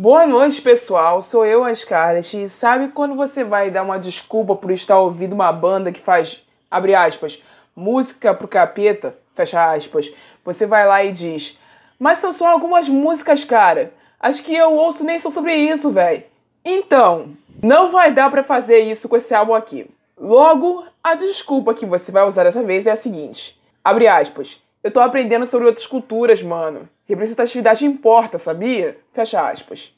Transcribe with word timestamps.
Boa 0.00 0.26
noite, 0.26 0.62
pessoal. 0.62 1.20
Sou 1.20 1.44
eu, 1.44 1.62
a 1.62 1.74
Scarlett. 1.74 2.44
E 2.44 2.48
sabe 2.48 2.88
quando 2.88 3.14
você 3.14 3.44
vai 3.44 3.70
dar 3.70 3.82
uma 3.82 3.98
desculpa 3.98 4.56
por 4.56 4.70
estar 4.70 4.98
ouvindo 4.98 5.34
uma 5.34 5.52
banda 5.52 5.92
que 5.92 6.00
faz, 6.00 6.42
abre 6.70 6.94
aspas, 6.94 7.38
música 7.76 8.32
pro 8.32 8.48
capeta, 8.48 9.14
fecha 9.34 9.62
aspas? 9.74 10.10
Você 10.42 10.64
vai 10.64 10.86
lá 10.86 11.04
e 11.04 11.12
diz: 11.12 11.58
Mas 11.98 12.16
são 12.16 12.32
só 12.32 12.46
algumas 12.46 12.88
músicas, 12.88 13.44
cara. 13.44 13.92
As 14.18 14.40
que 14.40 14.54
eu 14.54 14.72
ouço 14.72 15.04
nem 15.04 15.18
são 15.18 15.30
sobre 15.30 15.54
isso, 15.54 15.90
velho. 15.90 16.24
Então, 16.64 17.36
não 17.62 17.90
vai 17.90 18.10
dar 18.10 18.30
para 18.30 18.42
fazer 18.42 18.78
isso 18.78 19.06
com 19.06 19.18
esse 19.18 19.34
álbum 19.34 19.52
aqui. 19.52 19.86
Logo, 20.18 20.82
a 21.04 21.14
desculpa 21.14 21.74
que 21.74 21.84
você 21.84 22.10
vai 22.10 22.26
usar 22.26 22.44
dessa 22.44 22.62
vez 22.62 22.86
é 22.86 22.92
a 22.92 22.96
seguinte: 22.96 23.60
abre 23.84 24.08
aspas. 24.08 24.62
Eu 24.82 24.90
tô 24.90 25.00
aprendendo 25.00 25.44
sobre 25.44 25.66
outras 25.66 25.86
culturas, 25.86 26.42
mano. 26.42 26.88
Representatividade 27.10 27.84
importa, 27.84 28.38
sabia? 28.38 28.98
Fecha 29.12 29.48
aspas. 29.48 29.92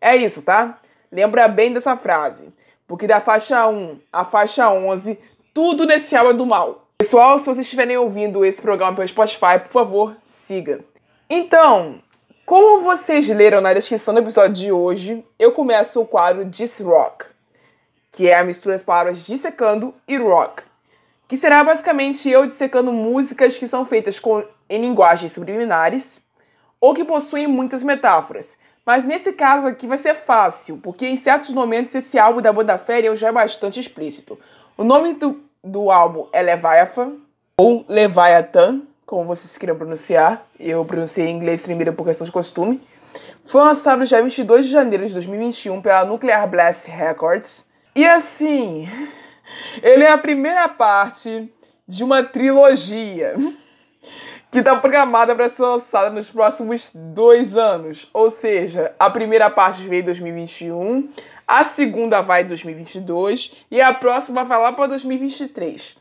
É 0.00 0.16
isso, 0.16 0.42
tá? 0.44 0.78
Lembra 1.10 1.48
bem 1.48 1.72
dessa 1.72 1.96
frase. 1.96 2.52
Porque 2.86 3.06
da 3.06 3.20
faixa 3.20 3.66
1 3.66 4.00
à 4.12 4.24
faixa 4.24 4.70
11, 4.70 5.18
tudo 5.54 5.86
nesse 5.86 6.14
álbum 6.16 6.30
é 6.30 6.34
do 6.34 6.44
mal. 6.44 6.88
Pessoal, 6.98 7.38
se 7.38 7.46
vocês 7.46 7.66
estiverem 7.66 7.96
ouvindo 7.96 8.44
esse 8.44 8.60
programa 8.60 8.96
pelo 8.96 9.08
Spotify, 9.08 9.58
por 9.62 9.70
favor, 9.70 10.16
siga. 10.24 10.80
Então, 11.30 12.00
como 12.44 12.82
vocês 12.82 13.28
leram 13.28 13.60
na 13.60 13.72
descrição 13.72 14.14
do 14.14 14.20
episódio 14.20 14.54
de 14.54 14.72
hoje, 14.72 15.24
eu 15.38 15.52
começo 15.52 16.00
o 16.00 16.06
quadro 16.06 16.44
Diss 16.44 16.80
Rock, 16.80 17.26
que 18.12 18.28
é 18.28 18.38
a 18.38 18.44
mistura 18.44 18.74
das 18.74 18.82
palavras 18.82 19.24
dissecando 19.24 19.94
e 20.06 20.16
rock 20.16 20.62
que 21.28 21.36
será 21.36 21.62
basicamente 21.64 22.30
eu 22.30 22.46
dissecando 22.46 22.92
músicas 22.92 23.58
que 23.58 23.66
são 23.66 23.84
feitas 23.84 24.18
com, 24.18 24.44
em 24.68 24.80
linguagens 24.80 25.32
subliminares 25.32 26.20
ou 26.80 26.94
que 26.94 27.04
possuem 27.04 27.46
muitas 27.46 27.82
metáforas. 27.82 28.56
Mas 28.84 29.04
nesse 29.04 29.32
caso 29.32 29.66
aqui 29.66 29.86
vai 29.86 29.98
ser 29.98 30.14
fácil, 30.14 30.78
porque 30.82 31.06
em 31.06 31.16
certos 31.16 31.52
momentos 31.52 31.94
esse 31.94 32.18
álbum 32.18 32.40
da 32.40 32.52
banda 32.52 32.78
Fairy 32.78 33.14
já 33.16 33.28
é 33.28 33.32
bastante 33.32 33.80
explícito. 33.80 34.38
O 34.78 34.84
nome 34.84 35.14
do, 35.14 35.40
do 35.62 35.90
álbum 35.90 36.28
é 36.32 36.40
Leviathan, 36.40 37.14
ou 37.58 37.84
Leviathan, 37.88 38.82
como 39.04 39.24
vocês 39.24 39.58
queiram 39.58 39.76
pronunciar. 39.76 40.46
Eu 40.58 40.84
pronunciei 40.84 41.26
em 41.26 41.36
inglês 41.36 41.62
primeiro 41.62 41.92
por 41.94 42.04
questão 42.04 42.24
de 42.24 42.30
costume. 42.30 42.80
Foi 43.44 43.62
lançado 43.62 44.04
dia 44.04 44.22
22 44.22 44.66
de 44.66 44.72
janeiro 44.72 45.06
de 45.06 45.14
2021 45.14 45.80
pela 45.80 46.04
Nuclear 46.04 46.46
Blast 46.48 46.88
Records. 46.88 47.64
E 47.94 48.04
assim, 48.06 48.88
ele 49.82 50.04
é 50.04 50.10
a 50.10 50.18
primeira 50.18 50.68
parte 50.68 51.52
de 51.88 52.04
uma 52.04 52.22
trilogia 52.22 53.34
que 54.56 54.60
está 54.60 54.74
programada 54.74 55.34
para 55.34 55.50
ser 55.50 55.60
lançada 55.60 56.08
nos 56.08 56.30
próximos 56.30 56.90
dois 56.94 57.54
anos. 57.54 58.08
Ou 58.10 58.30
seja, 58.30 58.94
a 58.98 59.10
primeira 59.10 59.50
parte 59.50 59.82
veio 59.82 60.00
em 60.00 60.06
2021, 60.06 61.10
a 61.46 61.62
segunda 61.62 62.22
vai 62.22 62.40
em 62.40 62.46
2022 62.46 63.54
e 63.70 63.82
a 63.82 63.92
próxima 63.92 64.44
vai 64.44 64.58
lá 64.58 64.72
para 64.72 64.86
2023. 64.86 65.94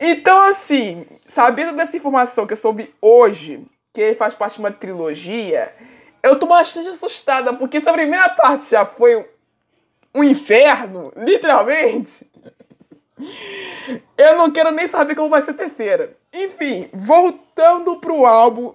Então, 0.00 0.42
assim, 0.42 1.06
sabendo 1.28 1.76
dessa 1.76 1.96
informação 1.96 2.48
que 2.48 2.54
eu 2.54 2.56
soube 2.56 2.92
hoje, 3.00 3.64
que 3.94 4.16
faz 4.16 4.34
parte 4.34 4.54
de 4.54 4.58
uma 4.58 4.72
trilogia, 4.72 5.72
eu 6.20 6.40
tô 6.40 6.46
bastante 6.46 6.88
assustada, 6.88 7.52
porque 7.52 7.76
essa 7.76 7.92
primeira 7.92 8.28
parte 8.30 8.68
já 8.68 8.84
foi 8.84 9.24
um 10.12 10.24
inferno, 10.24 11.12
literalmente. 11.16 12.26
Eu 14.16 14.36
não 14.36 14.50
quero 14.50 14.70
nem 14.70 14.86
saber 14.86 15.14
como 15.14 15.28
vai 15.28 15.42
ser 15.42 15.52
a 15.52 15.54
terceira. 15.54 16.16
Enfim, 16.32 16.88
voltando 16.92 17.96
pro 17.96 18.26
álbum, 18.26 18.74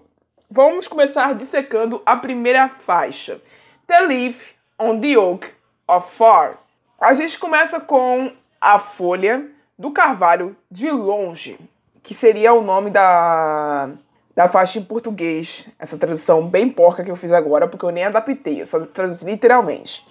vamos 0.49 0.87
começar 0.87 1.33
dissecando 1.33 2.01
a 2.05 2.15
primeira 2.15 2.69
faixa. 2.85 3.41
The 3.87 3.99
Leaf 4.01 4.39
on 4.79 4.99
the 4.99 5.17
Oak 5.17 5.47
of 5.87 6.15
Far. 6.15 6.57
A 6.99 7.13
gente 7.13 7.39
começa 7.39 7.79
com 7.79 8.31
a 8.59 8.79
folha 8.79 9.47
do 9.77 9.91
carvalho 9.91 10.55
de 10.69 10.89
longe, 10.89 11.59
que 12.01 12.13
seria 12.13 12.53
o 12.53 12.61
nome 12.61 12.89
da, 12.89 13.89
da 14.35 14.47
faixa 14.47 14.79
em 14.79 14.83
português. 14.83 15.67
Essa 15.77 15.97
tradução 15.97 16.47
bem 16.47 16.69
porca 16.69 17.03
que 17.03 17.11
eu 17.11 17.15
fiz 17.15 17.31
agora, 17.31 17.67
porque 17.67 17.85
eu 17.85 17.91
nem 17.91 18.05
adaptei, 18.05 18.61
eu 18.61 18.65
só 18.65 18.85
traduzi 18.85 19.25
literalmente 19.25 20.03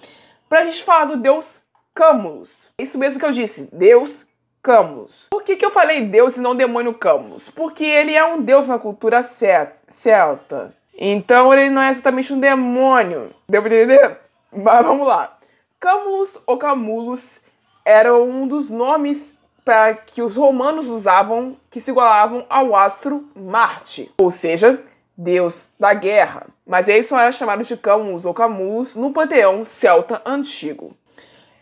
pra 0.48 0.64
gente 0.64 0.82
falar 0.82 1.06
do 1.06 1.16
deus 1.16 1.60
Camus. 1.94 2.70
Isso 2.78 2.98
mesmo 2.98 3.18
que 3.18 3.26
eu 3.26 3.32
disse, 3.32 3.68
deus 3.72 4.25
Camus. 4.66 5.28
Por 5.30 5.44
que, 5.44 5.54
que 5.54 5.64
eu 5.64 5.70
falei 5.70 6.02
deus 6.02 6.36
e 6.36 6.40
não 6.40 6.56
demônio 6.56 6.92
Camus? 6.92 7.48
Porque 7.48 7.84
ele 7.84 8.12
é 8.12 8.24
um 8.24 8.42
deus 8.42 8.66
na 8.66 8.80
cultura 8.80 9.22
celta. 9.22 10.74
Então 10.98 11.54
ele 11.54 11.70
não 11.70 11.80
é 11.80 11.92
exatamente 11.92 12.32
um 12.32 12.40
demônio. 12.40 13.30
Deu 13.48 13.62
pra 13.62 13.72
entender? 13.72 14.18
Mas 14.52 14.84
vamos 14.84 15.06
lá. 15.06 15.38
Camulus 15.78 16.42
ou 16.44 16.58
Camulus 16.58 17.40
era 17.84 18.18
um 18.18 18.48
dos 18.48 18.68
nomes 18.68 19.38
para 19.64 19.94
que 19.94 20.20
os 20.20 20.34
romanos 20.34 20.88
usavam 20.88 21.56
que 21.70 21.78
se 21.78 21.92
igualavam 21.92 22.44
ao 22.48 22.74
astro 22.74 23.30
Marte, 23.36 24.10
ou 24.18 24.32
seja, 24.32 24.82
deus 25.16 25.68
da 25.78 25.94
guerra, 25.94 26.48
mas 26.66 26.88
eles 26.88 27.06
só 27.06 27.20
eram 27.20 27.30
chamados 27.30 27.68
de 27.68 27.76
Camus 27.76 28.24
ou 28.24 28.34
Camulus 28.34 28.96
no 28.96 29.12
panteão 29.12 29.64
celta 29.64 30.20
antigo. 30.26 30.96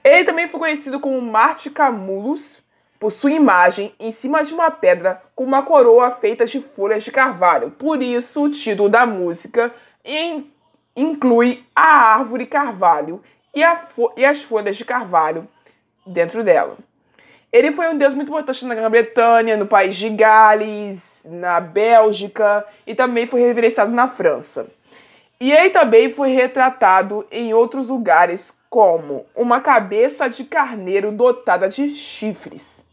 Ele 0.03 0.25
também 0.25 0.48
foi 0.48 0.60
conhecido 0.60 1.00
como 1.00 1.20
Marte 1.20 1.70
Camulus 1.70 2.63
por 2.99 3.10
sua 3.10 3.31
imagem 3.31 3.93
em 3.99 4.10
cima 4.12 4.43
de 4.43 4.55
uma 4.55 4.71
pedra 4.71 5.22
com 5.34 5.44
uma 5.44 5.62
coroa 5.62 6.10
feita 6.12 6.47
de 6.47 6.60
folhas 6.60 7.03
de 7.03 7.10
carvalho. 7.10 7.71
Por 7.71 8.03
isso, 8.03 8.44
o 8.44 8.50
título 8.50 8.88
da 8.88 9.06
música 9.06 9.72
inclui 10.97 11.65
a 11.75 12.15
árvore 12.15 12.47
carvalho 12.47 13.22
e, 13.55 13.60
e 14.16 14.25
as 14.25 14.43
folhas 14.43 14.77
de 14.77 14.84
carvalho 14.84 15.49
dentro 16.06 16.43
dela. 16.44 16.77
Ele 17.53 17.71
foi 17.71 17.88
um 17.88 17.97
deus 17.97 18.15
muito 18.15 18.28
importante 18.28 18.65
na 18.65 18.75
Grã-Bretanha, 18.75 19.56
no 19.56 19.66
país 19.66 19.94
de 19.94 20.11
Gales, 20.11 21.25
na 21.25 21.61
Bélgica 21.61 22.66
e 22.84 22.94
também 22.94 23.28
foi 23.28 23.43
reverenciado 23.43 23.93
na 23.93 24.09
França. 24.09 24.66
E 25.41 25.53
ele 25.53 25.71
também 25.71 26.12
foi 26.12 26.32
retratado 26.32 27.26
em 27.31 27.55
outros 27.55 27.88
lugares, 27.88 28.56
como 28.71 29.25
uma 29.37 29.61
cabeça 29.61 30.28
de 30.28 30.43
carneiro 30.43 31.12
dotada 31.12 31.69
de 31.69 31.91
chifres. 31.91 32.83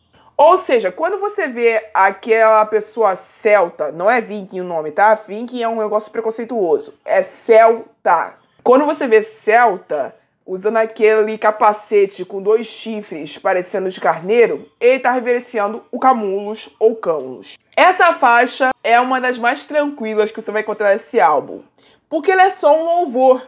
Ou 0.43 0.57
seja, 0.57 0.91
quando 0.91 1.19
você 1.19 1.47
vê 1.47 1.85
aquela 1.93 2.65
pessoa 2.65 3.15
celta, 3.15 3.91
não 3.91 4.09
é 4.09 4.19
viking 4.19 4.61
o 4.61 4.63
nome, 4.63 4.89
tá? 4.89 5.13
Viking 5.13 5.61
é 5.61 5.67
um 5.67 5.77
negócio 5.77 6.11
preconceituoso, 6.11 6.95
é 7.05 7.21
celta. 7.21 8.33
Quando 8.63 8.87
você 8.87 9.05
vê 9.05 9.21
celta, 9.21 10.15
usando 10.43 10.77
aquele 10.77 11.37
capacete 11.37 12.25
com 12.25 12.41
dois 12.41 12.65
chifres 12.65 13.37
parecendo 13.37 13.87
de 13.91 14.01
carneiro, 14.01 14.67
ele 14.79 14.97
está 14.97 15.11
reverenciando 15.11 15.83
o 15.91 15.99
Camulus 15.99 16.75
ou 16.79 16.95
Camulus. 16.95 17.55
Essa 17.75 18.11
faixa 18.15 18.71
é 18.83 18.99
uma 18.99 19.21
das 19.21 19.37
mais 19.37 19.67
tranquilas 19.67 20.31
que 20.31 20.41
você 20.41 20.49
vai 20.49 20.63
encontrar 20.63 20.93
nesse 20.93 21.19
álbum, 21.19 21.61
porque 22.09 22.31
ele 22.31 22.41
é 22.41 22.49
só 22.49 22.75
um 22.75 22.83
louvor, 22.83 23.45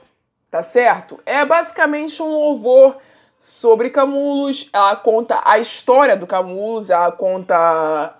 tá 0.51 0.61
certo? 0.61 1.19
É 1.25 1.43
basicamente 1.43 2.21
um 2.21 2.29
louvor 2.29 2.97
sobre 3.43 3.89
Camulus, 3.89 4.69
ela 4.71 4.95
conta 4.95 5.41
a 5.43 5.59
história 5.59 6.15
do 6.15 6.25
Camulus, 6.25 6.89
ela 6.89 7.11
conta 7.11 7.53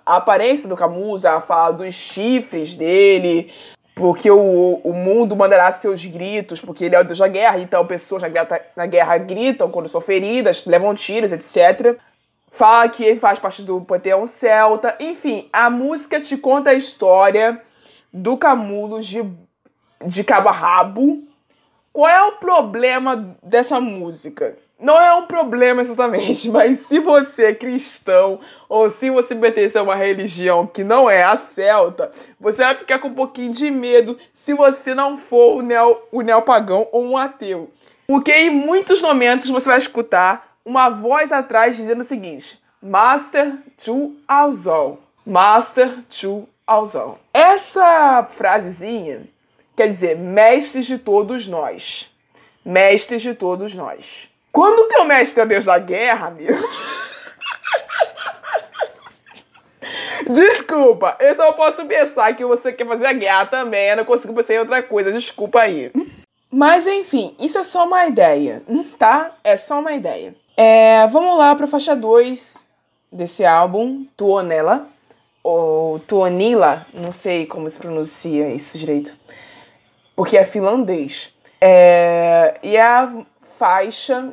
a 0.04 0.16
aparência 0.16 0.68
do 0.68 0.76
Camulus, 0.76 1.24
ela 1.24 1.40
fala 1.40 1.72
dos 1.72 1.94
chifres 1.94 2.76
dele, 2.76 3.50
porque 3.94 4.30
o, 4.30 4.82
o 4.84 4.92
mundo 4.92 5.34
mandará 5.34 5.72
seus 5.72 6.04
gritos, 6.04 6.60
porque 6.60 6.84
ele 6.84 6.94
é 6.94 7.00
o 7.00 7.04
deus 7.04 7.20
da 7.20 7.26
guerra, 7.26 7.58
então 7.58 7.86
pessoas 7.86 8.20
na 8.20 8.28
guerra, 8.28 8.60
na 8.76 8.84
guerra 8.84 9.16
gritam 9.16 9.70
quando 9.70 9.88
são 9.88 10.02
feridas, 10.02 10.66
levam 10.66 10.94
tiros, 10.94 11.32
etc. 11.32 11.98
Fala 12.52 12.90
que 12.90 13.02
ele 13.02 13.18
faz 13.18 13.38
parte 13.38 13.62
do 13.62 13.80
panteão 13.80 14.26
celta. 14.26 14.94
Enfim, 15.00 15.48
a 15.50 15.70
música 15.70 16.20
te 16.20 16.36
conta 16.36 16.68
a 16.68 16.74
história 16.74 17.62
do 18.12 18.36
Camulo 18.36 19.00
de, 19.00 19.24
de 20.04 20.22
cabo 20.22 20.50
a 20.50 20.52
rabo. 20.52 21.24
Qual 21.94 22.10
é 22.10 22.22
o 22.24 22.32
problema 22.32 23.34
dessa 23.42 23.80
música? 23.80 24.62
Não 24.78 25.00
é 25.00 25.14
um 25.14 25.26
problema 25.26 25.82
exatamente, 25.82 26.48
mas 26.50 26.80
se 26.80 26.98
você 26.98 27.46
é 27.46 27.54
cristão 27.54 28.40
ou 28.68 28.90
se 28.90 29.10
você 29.10 29.34
pertence 29.34 29.76
a 29.78 29.82
uma 29.82 29.94
religião 29.94 30.66
que 30.66 30.84
não 30.84 31.08
é 31.08 31.22
a 31.22 31.36
celta, 31.36 32.12
você 32.38 32.58
vai 32.58 32.76
ficar 32.76 32.98
com 32.98 33.08
um 33.08 33.14
pouquinho 33.14 33.52
de 33.52 33.70
medo 33.70 34.18
se 34.34 34.52
você 34.52 34.94
não 34.94 35.18
for 35.18 35.56
o, 35.56 35.62
neo, 35.62 36.02
o 36.12 36.20
neopagão 36.20 36.88
ou 36.92 37.04
um 37.04 37.16
ateu. 37.16 37.70
Porque 38.06 38.32
em 38.32 38.50
muitos 38.50 39.00
momentos 39.00 39.48
você 39.48 39.66
vai 39.66 39.78
escutar 39.78 40.56
uma 40.64 40.90
voz 40.90 41.32
atrás 41.32 41.76
dizendo 41.76 42.02
o 42.02 42.04
seguinte: 42.04 42.58
Master 42.82 43.56
to 43.82 44.14
Alzol. 44.28 45.00
Master 45.24 46.00
to 46.20 46.46
Alzol. 46.66 47.18
Essa 47.32 48.28
frasezinha 48.36 49.22
quer 49.74 49.88
dizer 49.88 50.16
mestres 50.16 50.84
de 50.84 50.98
todos 50.98 51.48
nós. 51.48 52.10
Mestres 52.64 53.22
de 53.22 53.34
todos 53.34 53.74
nós. 53.74 54.28
Quando 54.54 54.86
teu 54.88 55.04
mestre 55.04 55.40
é 55.42 55.46
Deus 55.46 55.64
da 55.64 55.80
guerra, 55.80 56.28
amigo. 56.28 56.52
Desculpa, 60.30 61.16
eu 61.18 61.34
só 61.34 61.52
posso 61.54 61.84
pensar 61.86 62.36
que 62.36 62.44
você 62.44 62.72
quer 62.72 62.86
fazer 62.86 63.04
a 63.04 63.12
guerra 63.12 63.46
também. 63.46 63.88
Eu 63.88 63.96
não 63.96 64.04
consigo 64.04 64.32
pensar 64.32 64.54
em 64.54 64.60
outra 64.60 64.80
coisa. 64.80 65.10
Desculpa 65.10 65.58
aí. 65.58 65.90
Mas 66.48 66.86
enfim, 66.86 67.34
isso 67.40 67.58
é 67.58 67.64
só 67.64 67.84
uma 67.84 68.06
ideia, 68.06 68.62
tá? 68.96 69.32
É 69.42 69.56
só 69.56 69.80
uma 69.80 69.92
ideia. 69.92 70.36
É, 70.56 71.04
vamos 71.08 71.36
lá 71.36 71.52
para 71.56 71.64
a 71.64 71.68
faixa 71.68 71.96
2 71.96 72.64
desse 73.10 73.44
álbum, 73.44 74.06
Tuonela, 74.16 74.86
ou 75.42 75.98
Tuonila, 75.98 76.86
não 76.94 77.10
sei 77.10 77.44
como 77.44 77.68
se 77.68 77.76
pronuncia 77.76 78.50
isso 78.50 78.78
direito, 78.78 79.16
porque 80.14 80.36
é 80.36 80.44
finlandês. 80.44 81.34
É, 81.60 82.54
e 82.62 82.78
a 82.78 83.12
faixa, 83.58 84.32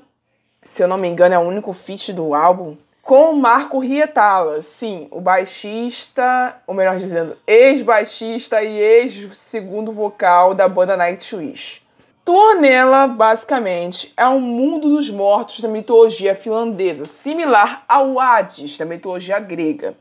se 0.63 0.83
eu 0.83 0.87
não 0.87 0.97
me 0.97 1.07
engano, 1.07 1.35
é 1.35 1.39
o 1.39 1.41
único 1.41 1.73
feat 1.73 2.13
do 2.13 2.33
álbum, 2.33 2.77
com 3.01 3.31
o 3.31 3.35
Marco 3.35 3.79
Rietala, 3.79 4.61
sim, 4.61 5.07
o 5.09 5.19
baixista, 5.19 6.55
ou 6.67 6.73
melhor 6.75 6.97
dizendo, 6.97 7.35
ex-baixista 7.47 8.61
e 8.61 8.77
ex-segundo 8.77 9.91
vocal 9.91 10.53
da 10.53 10.67
banda 10.67 10.95
Nightwish. 10.95 11.81
Tuonela, 12.23 13.07
basicamente, 13.07 14.13
é 14.15 14.27
um 14.27 14.39
mundo 14.39 14.89
dos 14.89 15.09
mortos 15.09 15.59
da 15.59 15.67
mitologia 15.67 16.35
finlandesa, 16.35 17.05
similar 17.05 17.83
ao 17.89 18.19
Hades 18.19 18.77
da 18.77 18.85
mitologia 18.85 19.39
grega. 19.39 19.95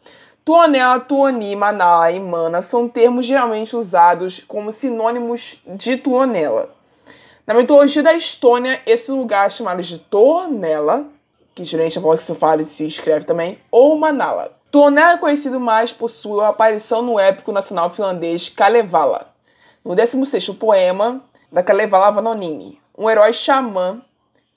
Tuonela, 0.44 1.00
Tuoni, 1.00 1.56
Manala 1.56 2.10
e 2.10 2.20
Mana 2.20 2.60
são 2.60 2.86
termos 2.86 3.24
geralmente 3.24 3.74
usados 3.74 4.44
como 4.46 4.70
sinônimos 4.70 5.62
de 5.66 5.96
Tuonela. 5.96 6.70
Na 7.50 7.56
mitologia 7.56 8.00
da 8.00 8.14
Estônia, 8.14 8.80
esse 8.86 9.10
lugar 9.10 9.48
é 9.48 9.50
chamado 9.50 9.82
de 9.82 9.98
Tuonela, 9.98 11.08
que 11.52 11.64
geralmente 11.64 11.98
a 11.98 12.00
voz 12.00 12.20
que 12.20 12.26
se 12.26 12.34
fala 12.36 12.62
e 12.62 12.64
se 12.64 12.86
escreve 12.86 13.26
também, 13.26 13.58
ou 13.72 13.98
Manala. 13.98 14.52
Tuonela 14.70 15.14
é 15.14 15.18
conhecido 15.18 15.58
mais 15.58 15.90
por 15.90 16.08
sua 16.08 16.46
aparição 16.46 17.02
no 17.02 17.18
épico 17.18 17.50
nacional 17.50 17.90
finlandês 17.90 18.48
Kalevala. 18.48 19.34
No 19.84 19.96
16º 19.96 20.56
poema, 20.58 21.20
da 21.50 21.60
Kalevala 21.60 22.12
Vanonini. 22.12 22.78
Um 22.96 23.10
herói 23.10 23.32
xamã 23.32 24.00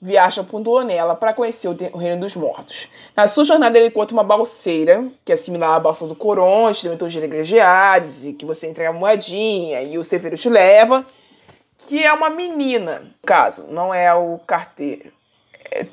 viaja 0.00 0.44
para 0.44 0.62
Tuonela 0.62 1.16
para 1.16 1.34
conhecer 1.34 1.66
o 1.66 1.98
reino 1.98 2.20
dos 2.20 2.36
mortos. 2.36 2.88
Na 3.16 3.26
sua 3.26 3.42
jornada 3.44 3.76
ele 3.76 3.88
encontra 3.88 4.14
uma 4.14 4.22
balseira, 4.22 5.04
que 5.24 5.32
é 5.32 5.36
similar 5.36 5.74
à 5.74 5.80
balsa 5.80 6.06
do 6.06 6.14
Coronte, 6.14 6.84
da 6.84 6.92
mitologia 6.92 7.66
Hades, 7.66 8.24
e 8.24 8.32
que 8.32 8.46
você 8.46 8.68
entrega 8.68 8.90
a 8.90 8.92
moedinha 8.92 9.82
e 9.82 9.98
o 9.98 10.04
Severo 10.04 10.38
te 10.38 10.48
leva, 10.48 11.04
que 11.86 12.02
é 12.02 12.12
uma 12.12 12.30
menina, 12.30 13.00
no 13.00 13.26
caso, 13.26 13.66
não 13.70 13.92
é 13.92 14.12
o 14.14 14.38
carteiro. 14.46 15.12
É 15.70 15.84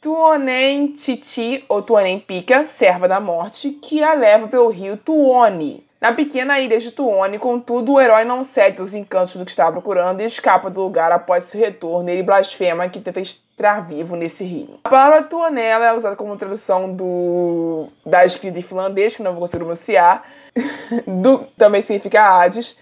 Tuonen 0.00 0.88
Titi, 0.88 1.64
ou 1.68 1.82
Tuonen 1.82 2.18
Pica, 2.18 2.64
serva 2.64 3.06
da 3.06 3.20
morte, 3.20 3.70
que 3.70 4.02
a 4.02 4.14
leva 4.14 4.48
pelo 4.48 4.68
rio 4.68 4.96
Tuone, 4.96 5.86
na 6.02 6.12
pequena 6.12 6.58
ilha 6.58 6.80
de 6.80 6.90
Tuone, 6.90 7.38
contudo, 7.38 7.92
o 7.92 8.00
herói 8.00 8.24
não 8.24 8.42
cede 8.42 8.82
os 8.82 8.92
encantos 8.92 9.36
do 9.36 9.44
que 9.44 9.52
está 9.52 9.70
procurando 9.70 10.20
e 10.20 10.24
escapa 10.24 10.68
do 10.68 10.82
lugar 10.82 11.12
após 11.12 11.44
seu 11.44 11.60
retorno. 11.60 12.10
Ele 12.10 12.24
blasfema 12.24 12.88
que 12.88 12.98
tenta 12.98 13.20
estar 13.20 13.86
vivo 13.86 14.16
nesse 14.16 14.42
rio. 14.42 14.80
A 14.82 14.90
palavra 14.90 15.22
Tuonela 15.22 15.84
é 15.86 15.92
usada 15.92 16.16
como 16.16 16.36
tradução 16.36 16.92
do 16.92 17.86
da 18.04 18.24
escrita 18.24 18.58
em 18.58 18.62
finlandês, 18.62 19.14
que 19.14 19.22
não 19.22 19.30
vou 19.30 19.42
conseguir 19.42 19.58
pronunciar, 19.58 20.24
do, 21.06 21.46
também 21.56 21.80
significa 21.80 22.20
Hades, 22.20 22.76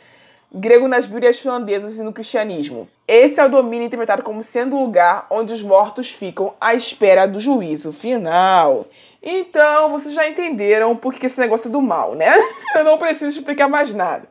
grego 0.53 0.89
nas 0.89 1.07
Bíblias 1.07 1.39
finlandesas 1.39 1.99
e 1.99 2.03
no 2.03 2.13
cristianismo. 2.13 2.89
Esse 3.07 3.41
é 3.41 3.45
o 3.45 3.49
domínio 3.49 3.87
interpretado 3.87 4.23
como 4.23 4.43
sendo 4.43 4.77
o 4.77 4.85
lugar 4.85 5.27
onde 5.31 5.53
os 5.53 5.63
mortos 5.63 6.11
ficam 6.11 6.55
à 6.61 6.75
espera 6.75 7.27
do 7.27 7.39
juízo 7.39 7.93
final. 7.93 8.87
Então, 9.23 9.91
vocês 9.91 10.15
já 10.15 10.29
entenderam 10.29 10.97
por 10.97 11.15
que 11.15 11.27
esse 11.27 11.39
negócio 11.39 11.69
é 11.69 11.71
do 11.71 11.83
mal, 11.83 12.15
né? 12.15 12.35
Eu 12.75 12.85
não 12.85 12.99
preciso 12.99 13.39
explicar 13.39 13.69
mais 13.69 13.93
nada. 13.93 14.27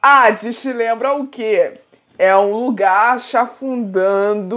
Hades 0.00 0.60
te 0.60 0.72
lembra 0.72 1.14
o 1.14 1.26
quê? 1.26 1.78
É 2.18 2.36
um 2.36 2.52
lugar 2.52 3.18
chafundando 3.20 4.56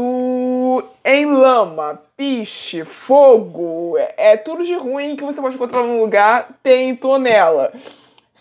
em 1.06 1.26
lama, 1.26 2.02
piche, 2.18 2.84
fogo. 2.84 3.96
É, 3.98 4.34
é 4.34 4.38
tudo 4.38 4.64
de 4.64 4.74
ruim 4.76 5.16
que 5.16 5.24
você 5.24 5.40
pode 5.40 5.56
encontrar 5.56 5.84
num 5.84 6.00
lugar, 6.00 6.50
tem 6.64 6.96
tonela. 6.96 7.72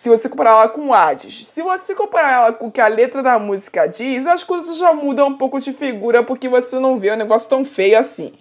Se 0.00 0.08
você 0.08 0.31
comparar 0.31 0.52
ela 0.52 0.69
com 0.70 0.94
Hades. 0.94 1.47
Se 1.47 1.61
você 1.61 1.94
comparar 1.94 2.32
ela 2.32 2.52
com 2.55 2.69
o 2.69 2.73
que 2.73 2.81
a 2.81 2.88
letra 2.88 3.23
da 3.23 3.38
música 3.38 3.87
diz, 3.87 4.26
as 4.26 4.43
coisas 4.43 4.79
já 4.79 4.94
mudam 4.94 5.29
um 5.29 5.37
pouco 5.37 5.61
de 5.61 5.75
figura 5.75 6.23
porque 6.23 6.49
você 6.49 6.79
não 6.79 6.99
vê 6.99 7.12
um 7.12 7.17
negócio 7.17 7.47
tão 7.47 7.67
feio 7.67 7.99
assim. 7.99 8.32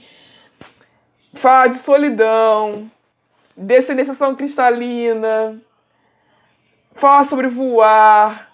Fala 1.34 1.68
de 1.68 1.76
solidão, 1.76 2.90
descendência 3.58 4.16
cristalina, 4.38 5.62
fala 6.94 7.26
sobre 7.26 7.50
voar. 7.50 8.54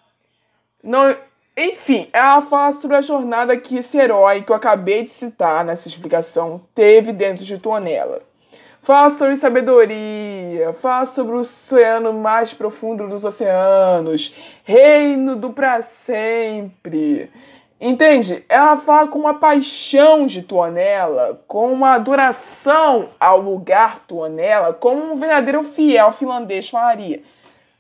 Não, 0.84 1.16
enfim, 1.56 2.10
ela 2.12 2.42
fala 2.42 2.72
sobre 2.72 2.98
a 2.98 3.02
jornada 3.02 3.56
que 3.56 3.78
esse 3.78 4.00
herói 4.00 4.42
que 4.42 4.52
eu 4.52 4.56
acabei 4.56 5.04
de 5.04 5.12
citar 5.12 5.64
nessa 5.64 5.88
explicação 5.88 6.60
teve 6.74 7.14
dentro 7.14 7.46
de 7.46 7.60
Tuonela. 7.60 8.24
Fala 8.86 9.10
sobre 9.10 9.36
sabedoria, 9.36 10.72
fala 10.74 11.08
sobre 11.08 11.36
o 11.36 11.40
oceano 11.40 12.14
mais 12.14 12.54
profundo 12.54 13.08
dos 13.08 13.26
oceanos, 13.26 14.36
reino 14.64 15.36
do 15.36 15.50
para 15.50 15.82
sempre. 15.82 17.32
Entende? 17.82 18.46
Ela 18.48 18.78
fala 18.78 19.08
com 19.08 19.18
uma 19.18 19.34
paixão 19.34 20.28
de 20.28 20.44
Tuonela, 20.44 21.42
com 21.48 21.74
uma 21.74 21.94
adoração 21.94 23.10
ao 23.20 23.42
lugar 23.42 24.02
Tuonela, 24.08 24.72
como 24.72 25.14
um 25.14 25.16
verdadeiro 25.16 25.64
fiel 25.64 26.12
finlandês 26.14 26.70
falaria. 26.70 27.24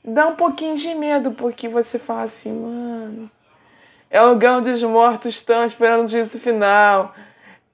Dá 0.03 0.25
um 0.25 0.35
pouquinho 0.35 0.75
de 0.75 0.95
medo, 0.95 1.33
porque 1.33 1.67
você 1.67 1.99
fala 1.99 2.23
assim, 2.23 2.51
mano, 2.51 3.29
é 4.09 4.19
o 4.23 4.29
lugar 4.29 4.57
onde 4.57 4.71
os 4.71 4.81
mortos 4.81 5.35
estão 5.35 5.65
esperando 5.65 6.05
o 6.05 6.09
juízo 6.09 6.39
final. 6.39 7.13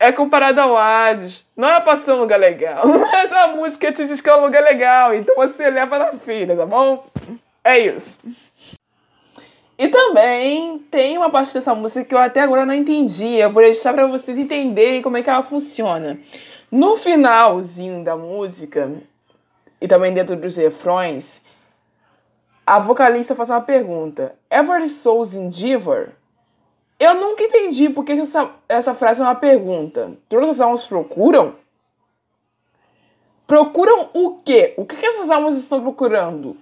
É 0.02 0.12
comparado 0.12 0.60
ao 0.60 0.76
Hades. 0.76 1.46
Não 1.56 1.70
é 1.70 1.80
pra 1.80 1.96
ser 1.96 2.14
um 2.14 2.22
lugar 2.22 2.40
legal. 2.40 2.88
Mas 2.90 3.32
a 3.32 3.50
música 3.50 3.92
te 3.92 4.08
diz 4.08 4.20
que 4.20 4.28
é 4.28 4.36
um 4.36 4.42
lugar 4.42 4.64
legal, 4.64 5.14
então 5.14 5.36
você 5.36 5.70
leva 5.70 6.00
na 6.00 6.14
filha, 6.14 6.58
tá 6.58 6.66
bom? 6.66 7.06
É 7.64 7.78
isso. 7.78 8.18
E 9.78 9.88
também 9.90 10.80
tem 10.90 11.20
uma 11.20 11.30
parte 11.30 11.54
dessa 11.54 11.76
música 11.76 12.04
que 12.04 12.16
eu 12.16 12.18
até 12.18 12.40
agora 12.40 12.66
não 12.66 12.74
entendi. 12.74 13.36
Eu 13.36 13.52
vou 13.52 13.62
deixar 13.62 13.94
para 13.94 14.08
vocês 14.08 14.40
entenderem 14.40 15.04
como 15.04 15.18
é 15.18 15.22
que 15.22 15.30
ela 15.30 15.44
funciona. 15.44 16.20
No 16.72 16.98
finalzinho 16.98 18.04
da 18.04 18.18
música, 18.18 18.92
e 19.80 19.88
também 19.88 20.12
dentro 20.12 20.36
dos 20.36 20.56
refrões, 20.56 21.44
a 22.66 22.80
vocalista 22.80 23.36
faz 23.36 23.52
uma 23.52 23.62
pergunta: 23.62 24.34
Every 24.50 24.90
Soul's 24.90 25.36
Endeavor? 25.36 26.10
Eu 27.02 27.16
nunca 27.16 27.44
entendi 27.44 27.90
porque 27.90 28.12
essa, 28.12 28.52
essa 28.70 28.94
frase 28.94 29.20
é 29.20 29.24
uma 29.24 29.34
pergunta. 29.34 30.12
Todas 30.30 30.52
as 30.52 30.62
almas 30.62 30.84
procuram? 30.84 31.56
Procuram 33.48 34.12
o 34.14 34.38
quê? 34.46 34.76
O 34.78 34.86
que, 34.86 34.96
que 34.96 35.06
essas 35.08 35.32
almas 35.32 35.58
estão 35.58 35.82
procurando? 35.82 36.56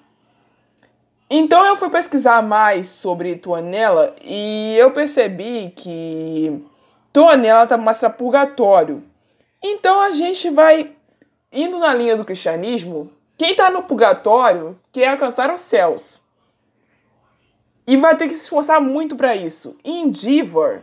Então 1.30 1.66
eu 1.66 1.76
fui 1.76 1.90
pesquisar 1.90 2.42
mais 2.42 2.88
sobre 2.88 3.36
Tuanela 3.36 4.16
e 4.24 4.78
eu 4.78 4.92
percebi 4.92 5.74
que 5.76 6.66
Tuanela 7.12 7.64
está 7.64 7.76
mais 7.76 7.98
para 7.98 8.10
purgatório. 8.10 9.04
Então 9.62 10.00
a 10.00 10.12
gente 10.12 10.50
vai 10.50 10.94
indo 11.52 11.80
na 11.80 11.94
linha 11.94 12.16
do 12.16 12.24
cristianismo. 12.24 13.12
Quem 13.38 13.52
está 13.52 13.70
no 13.70 13.84
purgatório 13.84 14.80
quer 14.90 15.10
alcançar 15.10 15.54
os 15.54 15.60
céus. 15.60 16.24
E 17.90 17.98
vai 17.98 18.16
ter 18.16 18.28
que 18.28 18.36
se 18.36 18.44
esforçar 18.44 18.80
muito 18.80 19.16
para 19.16 19.36
isso. 19.36 19.76
Endeavor, 19.84 20.82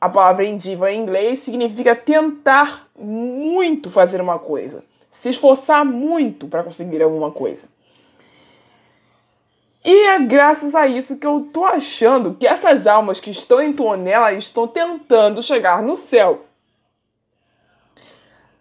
a 0.00 0.08
palavra 0.08 0.46
endeavor 0.46 0.88
em 0.88 0.98
inglês 0.98 1.40
significa 1.40 1.94
tentar 1.94 2.88
muito 2.98 3.90
fazer 3.90 4.18
uma 4.18 4.38
coisa. 4.38 4.82
Se 5.12 5.28
esforçar 5.28 5.84
muito 5.84 6.48
para 6.48 6.62
conseguir 6.62 7.02
alguma 7.02 7.30
coisa. 7.30 7.66
E 9.84 10.06
é 10.06 10.18
graças 10.20 10.74
a 10.74 10.86
isso 10.86 11.18
que 11.18 11.26
eu 11.26 11.50
tô 11.52 11.66
achando 11.66 12.32
que 12.32 12.46
essas 12.46 12.86
almas 12.86 13.20
que 13.20 13.28
estão 13.28 13.60
em 13.60 13.74
Tuonela 13.74 14.32
estão 14.32 14.66
tentando 14.66 15.42
chegar 15.42 15.82
no 15.82 15.98
céu. 15.98 16.46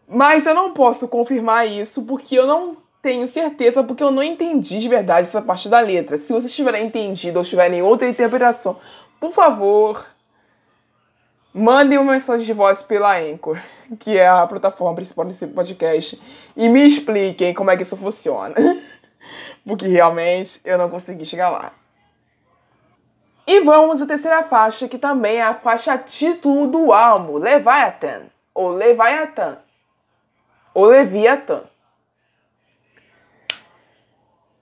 Mas 0.05 0.45
eu 0.45 0.53
não 0.53 0.73
posso 0.73 1.07
confirmar 1.07 1.65
isso 1.65 2.03
porque 2.03 2.37
eu 2.37 2.45
não 2.45 2.75
tenho 3.01 3.27
certeza, 3.27 3.83
porque 3.83 4.03
eu 4.03 4.11
não 4.11 4.23
entendi 4.23 4.79
de 4.79 4.89
verdade 4.89 5.27
essa 5.27 5.41
parte 5.41 5.69
da 5.69 5.79
letra. 5.79 6.17
Se 6.17 6.33
vocês 6.33 6.53
tiverem 6.53 6.85
entendido 6.85 7.39
ou 7.39 7.45
tiverem 7.45 7.81
outra 7.81 8.07
interpretação, 8.07 8.77
por 9.19 9.31
favor, 9.31 10.05
mandem 11.53 11.97
uma 11.97 12.13
mensagem 12.13 12.45
de 12.45 12.53
voz 12.53 12.81
pela 12.81 13.17
Anchor, 13.19 13.59
que 13.99 14.17
é 14.17 14.27
a 14.27 14.45
plataforma 14.45 14.95
principal 14.95 15.25
desse 15.25 15.47
podcast, 15.47 16.21
e 16.55 16.69
me 16.69 16.85
expliquem 16.85 17.53
como 17.53 17.71
é 17.71 17.75
que 17.77 17.83
isso 17.83 17.97
funciona. 17.97 18.55
porque 19.65 19.87
realmente 19.87 20.61
eu 20.63 20.77
não 20.77 20.89
consegui 20.89 21.25
chegar 21.25 21.49
lá. 21.49 21.73
E 23.45 23.61
vamos 23.61 24.01
à 24.01 24.05
terceira 24.05 24.43
faixa, 24.43 24.87
que 24.87 24.97
também 24.97 25.37
é 25.37 25.43
a 25.43 25.53
faixa 25.55 25.97
título 25.97 26.67
do 26.67 26.91
álbum, 26.91 27.37
Leviathan, 27.37 28.23
ou 28.53 28.69
Leviathan, 28.69 29.57
ou 30.73 30.85
Leviathan. 30.85 31.63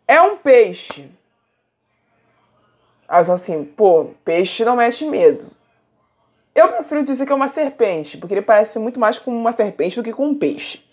É 0.08 0.22
um 0.22 0.38
peixe. 0.38 1.10
Aí 3.08 3.22
assim, 3.22 3.64
pô, 3.64 4.12
peixe 4.24 4.66
não 4.66 4.76
mete 4.76 5.06
medo. 5.06 5.48
Eu 6.54 6.70
prefiro 6.70 7.04
dizer 7.04 7.26
que 7.26 7.32
é 7.32 7.36
uma 7.36 7.48
serpente, 7.48 8.18
porque 8.18 8.34
ele 8.34 8.42
parece 8.42 8.80
muito 8.80 9.00
mais 9.00 9.20
com 9.20 9.36
uma 9.36 9.52
serpente 9.52 9.98
do 9.98 10.04
que 10.04 10.14
com 10.14 10.28
um 10.28 10.36
peixe. 10.36 10.84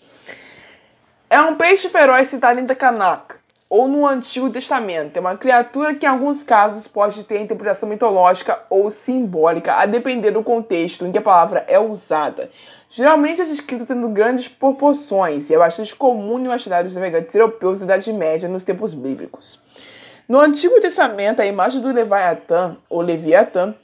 É 1.29 1.39
um 1.41 1.55
peixe 1.55 1.89
feroz 1.89 2.27
citado 2.27 2.59
em 2.59 2.67
Tanakh, 2.67 3.35
ou 3.69 3.87
no 3.87 4.07
Antigo 4.07 4.49
Testamento. 4.49 5.17
É 5.17 5.19
uma 5.19 5.37
criatura 5.37 5.95
que, 5.95 6.05
em 6.05 6.09
alguns 6.09 6.43
casos, 6.43 6.87
pode 6.87 7.23
ter 7.23 7.41
interpretação 7.41 7.89
mitológica 7.89 8.59
ou 8.69 8.89
simbólica, 8.91 9.73
a 9.73 9.85
depender 9.85 10.31
do 10.31 10.43
contexto 10.43 11.05
em 11.05 11.11
que 11.11 11.17
a 11.17 11.21
palavra 11.21 11.65
é 11.67 11.79
usada. 11.79 12.49
Geralmente 12.89 13.41
é 13.41 13.45
descrito 13.45 13.85
tendo 13.85 14.07
grandes 14.09 14.47
proporções 14.47 15.49
e 15.49 15.55
é 15.55 15.57
bastante 15.57 15.95
comum 15.95 16.37
em 16.39 16.45
imaginários 16.45 16.95
navegantes 16.95 17.33
europeus 17.33 17.79
da 17.79 17.85
Idade 17.85 18.13
Média 18.13 18.47
nos 18.47 18.63
tempos 18.63 18.93
bíblicos. 18.93 19.59
No 20.29 20.39
Antigo 20.39 20.79
Testamento, 20.79 21.41
a 21.41 21.45
imagem 21.45 21.81
do 21.81 21.91
Leviatã, 21.91 22.77
ou 22.89 23.01
Leviatã, 23.01 23.75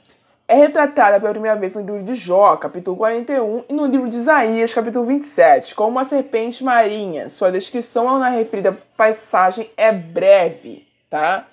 é 0.50 0.54
retratada 0.56 1.20
pela 1.20 1.30
primeira 1.30 1.56
vez 1.56 1.76
no 1.76 1.82
livro 1.82 2.02
de 2.02 2.16
Jó, 2.16 2.56
capítulo 2.56 2.96
41, 2.96 3.66
e 3.68 3.72
no 3.72 3.86
livro 3.86 4.08
de 4.08 4.16
Isaías, 4.16 4.74
capítulo 4.74 5.04
27, 5.04 5.76
como 5.76 5.90
uma 5.90 6.04
serpente 6.04 6.64
marinha. 6.64 7.28
Sua 7.28 7.52
descrição 7.52 8.18
na 8.18 8.30
referida 8.30 8.76
passagem 8.96 9.70
é 9.76 9.92
breve, 9.92 10.88
tá? 11.08 11.46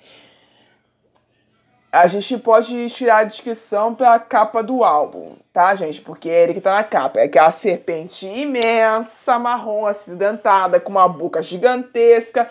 A 1.91 2.07
gente 2.07 2.39
pode 2.39 2.89
tirar 2.89 3.17
a 3.17 3.23
descrição 3.25 3.93
pela 3.93 4.19
capa 4.19 4.63
do 4.63 4.83
álbum, 4.83 5.35
tá, 5.53 5.75
gente? 5.75 6.01
Porque 6.01 6.27
é 6.27 6.41
ele 6.41 6.55
que 6.55 6.61
tá 6.61 6.73
na 6.73 6.83
capa. 6.83 7.19
É 7.19 7.25
aquela 7.25 7.51
serpente 7.51 8.25
imensa, 8.25 9.37
marrom, 9.37 9.85
acidentada, 9.85 10.79
com 10.79 10.89
uma 10.89 11.07
boca 11.07 11.39
gigantesca, 11.39 12.49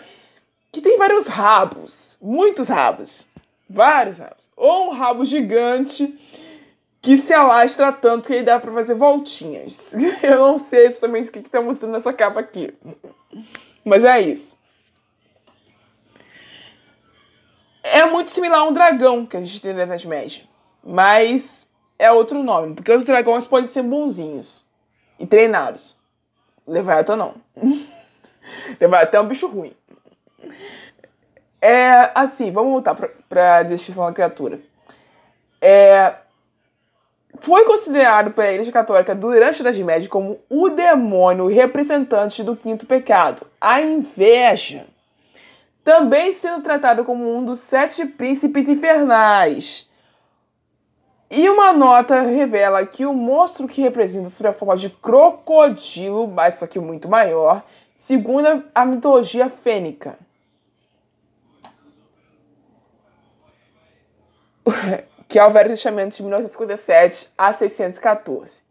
que 0.71 0.79
tem 0.79 0.97
vários 0.97 1.27
rabos, 1.27 2.17
muitos 2.21 2.69
rabos. 2.69 3.26
Vários 3.69 4.17
rabos. 4.17 4.49
Ou 4.55 4.89
um 4.89 4.93
rabo 4.93 5.25
gigante 5.25 6.17
que 7.01 7.17
se 7.17 7.33
alastra 7.33 7.91
tanto 7.91 8.27
que 8.27 8.33
ele 8.33 8.43
dá 8.43 8.59
pra 8.59 8.71
fazer 8.71 8.95
voltinhas. 8.95 9.93
Eu 10.23 10.39
não 10.39 10.57
sei 10.57 10.87
exatamente 10.87 11.29
o 11.29 11.31
que, 11.31 11.41
que 11.41 11.49
tá 11.49 11.61
mostrando 11.61 11.93
nessa 11.93 12.13
capa 12.13 12.39
aqui. 12.39 12.73
Mas 13.83 14.03
é 14.03 14.19
isso. 14.21 14.57
É 17.83 18.05
muito 18.05 18.29
similar 18.31 18.59
a 18.59 18.63
um 18.65 18.73
dragão 18.73 19.25
que 19.25 19.37
a 19.37 19.39
gente 19.39 19.61
tem 19.61 19.73
na 19.73 19.83
Idade 19.83 20.07
Média. 20.07 20.43
Mas 20.83 21.67
é 21.97 22.11
outro 22.11 22.43
nome, 22.43 22.75
porque 22.75 22.91
os 22.91 23.05
dragões 23.05 23.47
podem 23.47 23.65
ser 23.65 23.83
bonzinhos 23.83 24.63
e 25.19 25.25
treinados. 25.25 25.95
Leviatã 26.67 27.15
não. 27.15 27.35
Leviatã 28.79 29.17
é 29.17 29.21
um 29.21 29.27
bicho 29.27 29.47
ruim. 29.47 29.73
É 31.61 32.11
assim, 32.13 32.51
vamos 32.51 32.71
voltar 32.71 32.95
para 33.27 33.57
a 33.57 33.63
descrição 33.63 34.05
da 34.05 34.13
criatura. 34.13 34.59
É, 35.59 36.13
foi 37.39 37.65
considerado 37.65 38.31
pela 38.31 38.51
Igreja 38.51 38.71
Católica 38.71 39.15
durante 39.15 39.57
a 39.57 39.61
Idade 39.61 39.83
Média 39.83 40.09
como 40.09 40.39
o 40.49 40.69
demônio 40.69 41.47
representante 41.47 42.43
do 42.43 42.55
quinto 42.55 42.85
pecado, 42.85 43.47
a 43.59 43.81
inveja. 43.81 44.85
Também 45.83 46.33
sendo 46.33 46.61
tratado 46.61 47.05
como 47.05 47.35
um 47.35 47.45
dos 47.45 47.59
sete 47.59 48.05
príncipes 48.05 48.67
infernais. 48.67 49.87
E 51.29 51.49
uma 51.49 51.73
nota 51.73 52.21
revela 52.21 52.85
que 52.85 53.05
o 53.05 53.13
monstro 53.13 53.67
que 53.67 53.81
representa 53.81 54.29
sobre 54.29 54.49
a 54.49 54.53
forma 54.53 54.77
de 54.77 54.89
crocodilo, 54.89 56.27
mas 56.27 56.55
só 56.55 56.67
que 56.67 56.79
muito 56.79 57.09
maior, 57.09 57.63
segundo 57.95 58.63
a 58.73 58.85
mitologia 58.85 59.49
fênica. 59.49 60.17
que 65.27 65.37
é 65.37 65.45
o 65.45 65.49
Velho 65.49 65.69
Testamento 65.69 66.15
de 66.15 66.21
1957 66.21 67.29
a 67.37 67.53
614. 67.53 68.61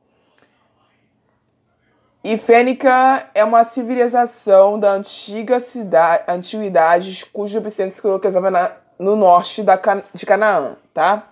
E 2.25 2.37
Fênica 2.37 3.29
é 3.35 3.45
uma 3.45 3.63
civilização 3.63 4.81
da 4.81 4.93
antiga 4.93 5.61
cidade, 5.61 6.25
antiguidade, 6.27 7.25
cujo 7.33 7.59
epicentro 7.59 7.95
se 7.95 8.05
localizava 8.07 8.81
no 8.99 9.15
norte 9.15 9.63
da, 9.63 9.79
de 10.13 10.27
Canaã, 10.27 10.77
tá? 10.93 11.29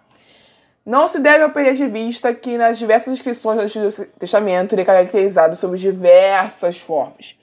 Não 0.87 1.09
se 1.09 1.19
deve 1.19 1.49
perder 1.49 1.75
de 1.75 1.87
vista 1.87 2.33
que 2.33 2.57
nas 2.59 2.79
diversas 2.79 3.15
descrições 3.15 3.57
do 3.57 3.63
Antigo 3.63 4.07
Testamento 4.19 4.75
ele 4.75 4.83
é 4.83 4.85
caracterizado 4.85 5.57
sob 5.57 5.77
diversas 5.79 6.79
formas 6.79 7.37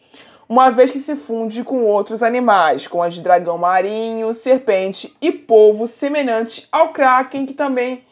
uma 0.51 0.69
vez 0.69 0.91
que 0.91 0.99
se 0.99 1.15
funde 1.15 1.63
com 1.63 1.85
outros 1.85 2.21
animais, 2.21 2.85
como 2.85 3.01
a 3.01 3.07
de 3.07 3.21
dragão 3.21 3.57
marinho, 3.57 4.33
serpente 4.33 5.15
e 5.21 5.31
polvo 5.31 5.87
semelhante 5.87 6.67
ao 6.69 6.91
kraken, 6.91 7.45
que 7.45 7.53
também 7.53 8.03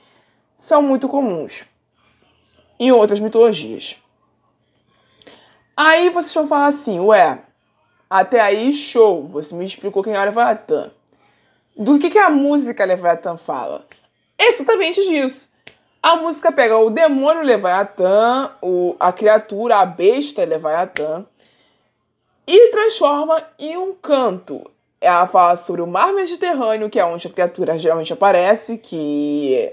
são 0.56 0.82
muito 0.82 1.10
comuns 1.10 1.66
em 2.80 2.94
outras 2.94 3.20
mitologias. 3.20 3.98
Aí 5.76 6.10
vocês 6.12 6.34
vão 6.34 6.48
falar 6.48 6.68
assim, 6.68 7.02
ué, 7.02 7.40
até 8.10 8.40
aí 8.40 8.72
show, 8.72 9.28
você 9.28 9.54
me 9.54 9.66
explicou 9.66 10.02
quem 10.02 10.14
é 10.14 10.24
Leviatã. 10.24 10.92
Do 11.76 12.00
que, 12.00 12.10
que 12.10 12.18
a 12.18 12.30
música 12.30 12.86
Leviatã 12.86 13.36
fala? 13.36 13.86
Exatamente 14.38 15.02
disso. 15.02 15.50
A 16.02 16.16
música 16.16 16.54
pega 16.54 16.78
o 16.78 16.90
demônio 16.90 17.44
Leviatã, 17.44 18.52
o, 18.62 18.96
a 18.98 19.12
criatura, 19.12 19.80
a 19.80 19.86
besta 19.86 20.46
Leviatã, 20.46 21.26
e 22.52 22.72
transforma 22.72 23.44
em 23.60 23.78
um 23.78 23.94
canto. 23.94 24.72
Ela 25.00 25.28
fala 25.28 25.56
sobre 25.56 25.84
o 25.84 25.88
mar 25.88 26.12
Mediterrâneo, 26.12 26.90
que 26.90 27.00
é 27.00 27.06
onde 27.06 27.28
a 27.28 27.30
criatura 27.30 27.78
geralmente 27.78 28.12
aparece, 28.12 28.80
que 28.80 29.72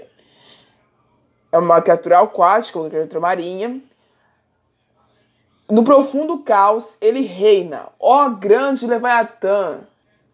é 1.51 1.57
uma 1.57 1.81
criatura 1.81 2.19
aquática, 2.19 2.77
uma 2.77 2.87
criatura 2.87 3.19
marinha. 3.19 3.81
No 5.67 5.83
profundo 5.83 6.37
caos, 6.37 6.95
ele 7.01 7.21
reina, 7.21 7.87
ó 7.99 8.29
grande 8.29 8.85
Leviatã, 8.85 9.79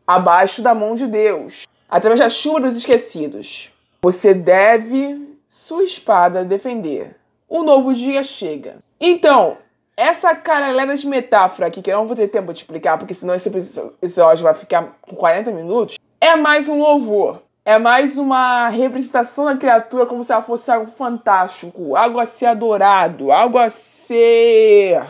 abaixo 0.06 0.62
da 0.62 0.76
mão 0.76 0.96
de 0.96 1.08
Deus, 1.08 1.66
através 1.90 2.20
da 2.20 2.28
chuva 2.28 2.60
dos 2.60 2.76
esquecidos. 2.76 3.72
Você 4.02 4.34
deve 4.34 5.40
sua 5.48 5.86
espada 5.86 6.44
defender. 6.44 7.16
O 7.48 7.64
novo 7.64 7.94
dia 7.94 8.22
chega. 8.22 8.80
Então, 9.00 9.58
essa 9.96 10.36
caralhada 10.36 10.96
de 10.96 11.08
metáfora 11.08 11.68
aqui, 11.68 11.82
que 11.82 11.92
eu 11.92 11.98
não 11.98 12.08
vou 12.08 12.16
ter 12.16 12.28
tempo 12.28 12.52
de 12.52 12.60
explicar, 12.60 12.98
porque 12.98 13.14
senão 13.14 13.36
esse 13.36 13.50
episódio 13.50 14.44
vai 14.44 14.54
ficar 14.54 14.98
com 15.02 15.16
40 15.16 15.52
minutos, 15.52 15.98
é 16.20 16.36
mais 16.36 16.68
um 16.68 16.80
louvor. 16.80 17.42
É 17.66 17.80
mais 17.80 18.18
uma 18.18 18.68
representação 18.68 19.46
da 19.46 19.56
criatura 19.56 20.06
como 20.06 20.22
se 20.22 20.34
ela 20.34 20.42
fosse 20.42 20.70
algo 20.70 20.92
fantástico, 20.92 21.96
algo 21.96 22.20
a 22.20 22.26
ser 22.26 22.48
adorado, 22.48 23.32
algo 23.32 23.58
a 23.58 23.70
ser. 23.70 25.02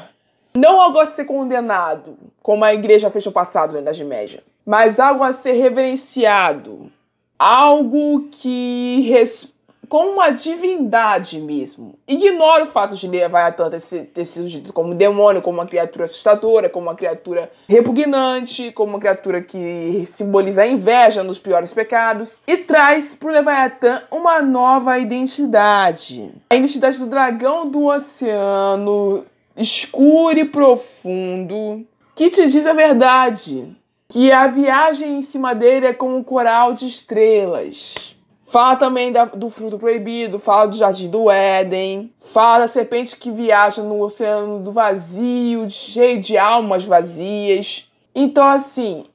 Não 0.56 0.80
algo 0.80 1.00
a 1.00 1.06
ser 1.06 1.26
condenado, 1.26 2.16
como 2.44 2.64
a 2.64 2.72
igreja 2.72 3.10
fez 3.10 3.26
no 3.26 3.32
passado, 3.32 3.74
na 3.74 3.80
Idade 3.80 4.06
Média, 4.06 4.44
mas 4.64 5.00
algo 5.00 5.24
a 5.24 5.34
ser 5.34 5.54
reverenciado. 5.54 6.92
Algo 7.40 8.28
que 8.30 9.02
respeita 9.10 9.53
como 9.94 10.14
uma 10.14 10.32
divindade 10.32 11.40
mesmo. 11.40 12.00
Ignora 12.08 12.64
o 12.64 12.68
fato 12.72 12.96
de 12.96 13.08
Leviatã 13.08 13.70
ter, 13.70 14.26
sido 14.26 14.48
dito 14.48 14.74
como 14.74 14.96
demônio, 14.96 15.40
como 15.40 15.60
uma 15.60 15.68
criatura 15.68 16.06
assustadora, 16.06 16.68
como 16.68 16.88
uma 16.88 16.96
criatura 16.96 17.52
repugnante, 17.70 18.72
como 18.72 18.94
uma 18.94 19.00
criatura 19.00 19.40
que 19.44 20.08
simboliza 20.10 20.64
a 20.64 20.68
inveja 20.68 21.24
nos 21.24 21.38
piores 21.38 21.72
pecados, 21.72 22.42
e 22.48 22.58
traz 22.58 23.14
para 23.14 23.30
o 23.30 23.32
Leviatã 23.32 24.02
uma 24.10 24.42
nova 24.42 24.98
identidade. 24.98 26.32
A 26.50 26.56
identidade 26.56 26.98
do 26.98 27.06
dragão 27.06 27.70
do 27.70 27.86
oceano, 27.86 29.24
escuro 29.56 30.40
e 30.40 30.46
profundo, 30.46 31.86
que 32.16 32.32
te 32.32 32.48
diz 32.48 32.66
a 32.66 32.74
verdade. 32.74 33.78
Que 34.10 34.32
a 34.32 34.48
viagem 34.48 35.20
em 35.20 35.22
cima 35.22 35.54
dele 35.54 35.86
é 35.86 35.94
como 35.94 36.18
um 36.18 36.24
coral 36.24 36.74
de 36.74 36.88
estrelas 36.88 38.14
Fala 38.54 38.76
também 38.76 39.12
da, 39.12 39.26
do 39.26 39.50
fruto 39.50 39.80
proibido, 39.80 40.38
fala 40.38 40.68
do 40.68 40.78
jardim 40.78 41.10
do 41.10 41.28
Éden, 41.32 42.14
fala 42.32 42.60
da 42.60 42.68
serpente 42.68 43.16
que 43.16 43.32
viaja 43.32 43.82
no 43.82 44.00
oceano 44.00 44.60
do 44.60 44.72
vazio, 44.72 45.68
cheio 45.72 46.22
de 46.22 46.38
almas 46.38 46.84
vazias. 46.84 47.92
Então, 48.14 48.48
assim, 48.48 49.08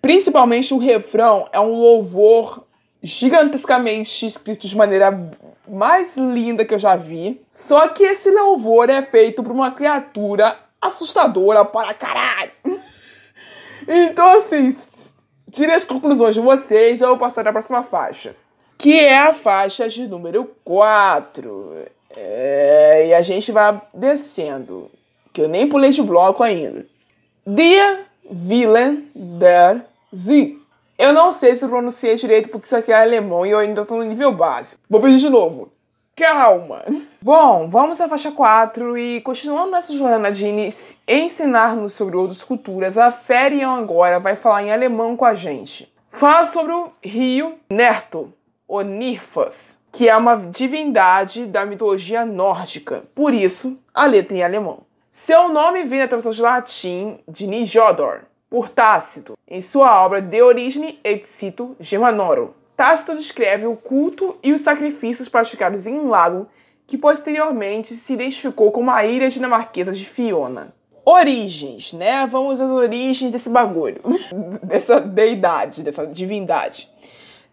principalmente 0.00 0.72
o 0.72 0.78
refrão 0.78 1.48
é 1.50 1.58
um 1.58 1.74
louvor 1.74 2.62
gigantescamente 3.02 4.26
escrito 4.26 4.68
de 4.68 4.76
maneira 4.76 5.28
mais 5.68 6.16
linda 6.16 6.64
que 6.64 6.72
eu 6.72 6.78
já 6.78 6.94
vi. 6.94 7.42
Só 7.50 7.88
que 7.88 8.04
esse 8.04 8.30
louvor 8.30 8.88
é 8.88 9.02
feito 9.02 9.42
por 9.42 9.50
uma 9.50 9.72
criatura 9.72 10.56
assustadora 10.80 11.64
para 11.64 11.94
caralho. 11.94 12.52
então, 13.88 14.36
assim, 14.36 14.76
tire 15.50 15.72
as 15.72 15.84
conclusões 15.84 16.36
de 16.36 16.40
vocês, 16.40 17.00
eu 17.00 17.08
vou 17.08 17.18
passar 17.18 17.42
para 17.42 17.50
a 17.50 17.54
próxima 17.54 17.82
faixa 17.82 18.36
que 18.84 19.00
é 19.00 19.18
a 19.18 19.32
faixa 19.32 19.88
de 19.88 20.06
número 20.06 20.44
4. 20.62 21.86
É, 22.14 23.06
e 23.06 23.14
a 23.14 23.22
gente 23.22 23.50
vai 23.50 23.80
descendo, 23.94 24.90
que 25.32 25.40
eu 25.40 25.48
nem 25.48 25.66
pulei 25.66 25.88
de 25.88 26.02
bloco 26.02 26.42
ainda. 26.42 26.84
Der 27.46 28.04
Willen 28.30 29.08
der 29.14 29.86
Sie. 30.12 30.60
Eu 30.98 31.14
não 31.14 31.30
sei 31.30 31.54
se 31.54 31.66
pronunciei 31.66 32.16
direito 32.16 32.50
porque 32.50 32.66
isso 32.66 32.76
aqui 32.76 32.92
é 32.92 33.00
alemão 33.00 33.46
e 33.46 33.52
eu 33.52 33.58
ainda 33.58 33.80
estou 33.80 33.96
no 33.96 34.04
nível 34.04 34.32
básico. 34.32 34.82
Vou 34.90 35.00
pedir 35.00 35.16
de 35.16 35.30
novo. 35.30 35.72
Calma! 36.14 36.84
Bom, 37.22 37.70
vamos 37.70 37.98
à 38.02 38.06
faixa 38.06 38.32
4 38.32 38.98
e 38.98 39.22
continuando 39.22 39.70
nessa 39.70 39.94
jornada 39.94 40.30
de 40.30 40.46
ensinar-nos 41.08 41.94
sobre 41.94 42.16
outras 42.16 42.44
culturas, 42.44 42.98
a 42.98 43.10
Ferian 43.10 43.78
agora 43.78 44.20
vai 44.20 44.36
falar 44.36 44.62
em 44.62 44.70
alemão 44.70 45.16
com 45.16 45.24
a 45.24 45.34
gente. 45.34 45.90
Fala 46.10 46.44
sobre 46.44 46.72
o 46.72 46.92
rio 47.02 47.54
Nerto, 47.70 48.30
ou 48.74 48.82
Nirfas, 48.82 49.78
que 49.92 50.08
é 50.08 50.16
uma 50.16 50.36
divindade 50.36 51.46
da 51.46 51.64
mitologia 51.64 52.24
nórdica, 52.24 53.04
por 53.14 53.32
isso 53.32 53.78
a 53.92 54.06
letra 54.06 54.36
em 54.36 54.42
alemão. 54.42 54.80
Seu 55.12 55.48
nome 55.48 55.84
vem 55.84 56.00
da 56.00 56.08
tradução 56.08 56.32
de 56.32 56.42
latim 56.42 57.18
de 57.28 57.46
Nijodor, 57.46 58.22
por 58.50 58.68
Tácito, 58.68 59.38
em 59.46 59.60
sua 59.60 60.04
obra 60.04 60.20
De 60.20 60.42
Origine 60.42 60.98
et 61.04 61.24
Cito 61.24 61.76
Germanorum, 61.78 62.50
Tácito 62.76 63.14
descreve 63.14 63.66
o 63.66 63.76
culto 63.76 64.36
e 64.42 64.52
os 64.52 64.60
sacrifícios 64.60 65.28
praticados 65.28 65.86
em 65.86 65.94
um 65.94 66.08
lago 66.08 66.48
que 66.86 66.98
posteriormente 66.98 67.94
se 67.94 68.12
identificou 68.12 68.72
como 68.72 68.90
a 68.90 69.06
ilha 69.06 69.30
dinamarquesa 69.30 69.92
de 69.92 70.04
Fiona. 70.04 70.74
Origens, 71.04 71.92
né? 71.92 72.26
Vamos 72.26 72.60
às 72.60 72.70
origens 72.70 73.30
desse 73.30 73.48
bagulho, 73.48 74.00
dessa 74.62 75.00
deidade, 75.00 75.82
dessa 75.82 76.06
divindade. 76.06 76.90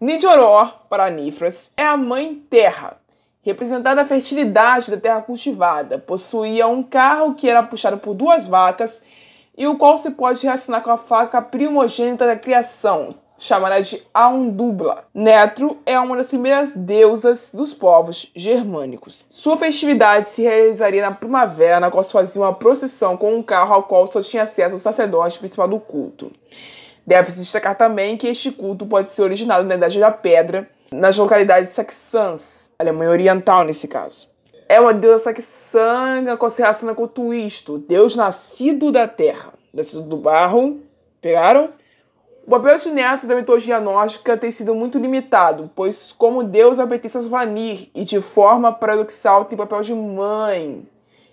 Nidoror, 0.02 0.78
para 0.88 1.08
Nifras, 1.10 1.70
é 1.76 1.84
a 1.84 1.96
mãe 1.96 2.34
terra, 2.50 2.96
representada 3.40 4.02
a 4.02 4.04
fertilidade 4.04 4.90
da 4.90 4.96
terra 4.96 5.22
cultivada. 5.22 5.96
Possuía 5.96 6.66
um 6.66 6.82
carro 6.82 7.36
que 7.36 7.48
era 7.48 7.62
puxado 7.62 7.98
por 7.98 8.12
duas 8.12 8.48
vacas 8.48 9.00
e 9.56 9.64
o 9.64 9.78
qual 9.78 9.96
se 9.96 10.10
pode 10.10 10.42
relacionar 10.42 10.80
com 10.80 10.90
a 10.90 10.98
faca 10.98 11.40
primogênita 11.40 12.26
da 12.26 12.34
criação, 12.34 13.10
chamada 13.38 13.80
de 13.80 14.02
Aundubla. 14.12 15.04
Netro 15.14 15.78
é 15.86 15.96
uma 16.00 16.16
das 16.16 16.30
primeiras 16.30 16.76
deusas 16.76 17.52
dos 17.54 17.72
povos 17.72 18.28
germânicos. 18.34 19.24
Sua 19.30 19.56
festividade 19.56 20.30
se 20.30 20.42
realizaria 20.42 21.02
na 21.02 21.14
primavera, 21.14 21.78
na 21.78 21.92
qual 21.92 22.02
se 22.02 22.10
fazia 22.10 22.42
uma 22.42 22.52
procissão 22.52 23.16
com 23.16 23.36
um 23.36 23.40
carro 23.40 23.72
ao 23.72 23.84
qual 23.84 24.08
só 24.08 24.20
tinha 24.20 24.42
acesso 24.42 24.74
o 24.74 24.80
sacerdote 24.80 25.38
principal 25.38 25.68
do 25.68 25.78
culto. 25.78 26.32
Deve-se 27.06 27.36
destacar 27.36 27.76
também 27.76 28.16
que 28.16 28.28
este 28.28 28.50
culto 28.50 28.86
pode 28.86 29.08
ser 29.08 29.22
originado 29.22 29.64
na 29.64 29.74
Idade 29.74 29.98
da 29.98 30.10
Pedra, 30.10 30.68
nas 30.92 31.16
localidades 31.16 31.70
saxãs, 31.70 32.70
Alemanha 32.78 33.10
Oriental 33.10 33.64
nesse 33.64 33.88
caso. 33.88 34.30
É 34.68 34.80
uma 34.80 34.94
deusa 34.94 35.24
saxã 35.24 36.24
que 36.38 36.50
se 36.50 36.62
relaciona 36.62 36.94
com 36.94 37.04
o 37.04 37.08
Tuisto, 37.08 37.78
deus 37.78 38.14
nascido 38.14 38.92
da 38.92 39.08
terra, 39.08 39.52
nascido 39.72 40.02
do 40.02 40.16
barro, 40.16 40.80
pegaram? 41.20 41.70
O 42.46 42.50
papel 42.50 42.76
de 42.76 42.90
neto 42.90 43.26
da 43.26 43.36
mitologia 43.36 43.78
nórdica 43.78 44.36
tem 44.36 44.50
sido 44.50 44.74
muito 44.74 44.98
limitado, 44.98 45.70
pois, 45.76 46.12
como 46.12 46.42
Deus 46.42 46.76
pertence 46.88 47.16
aos 47.16 47.28
Vanir 47.28 47.88
e 47.94 48.04
de 48.04 48.20
forma 48.20 48.72
paradoxal 48.72 49.44
tem 49.44 49.56
papel 49.56 49.80
de 49.82 49.94
mãe, 49.94 50.84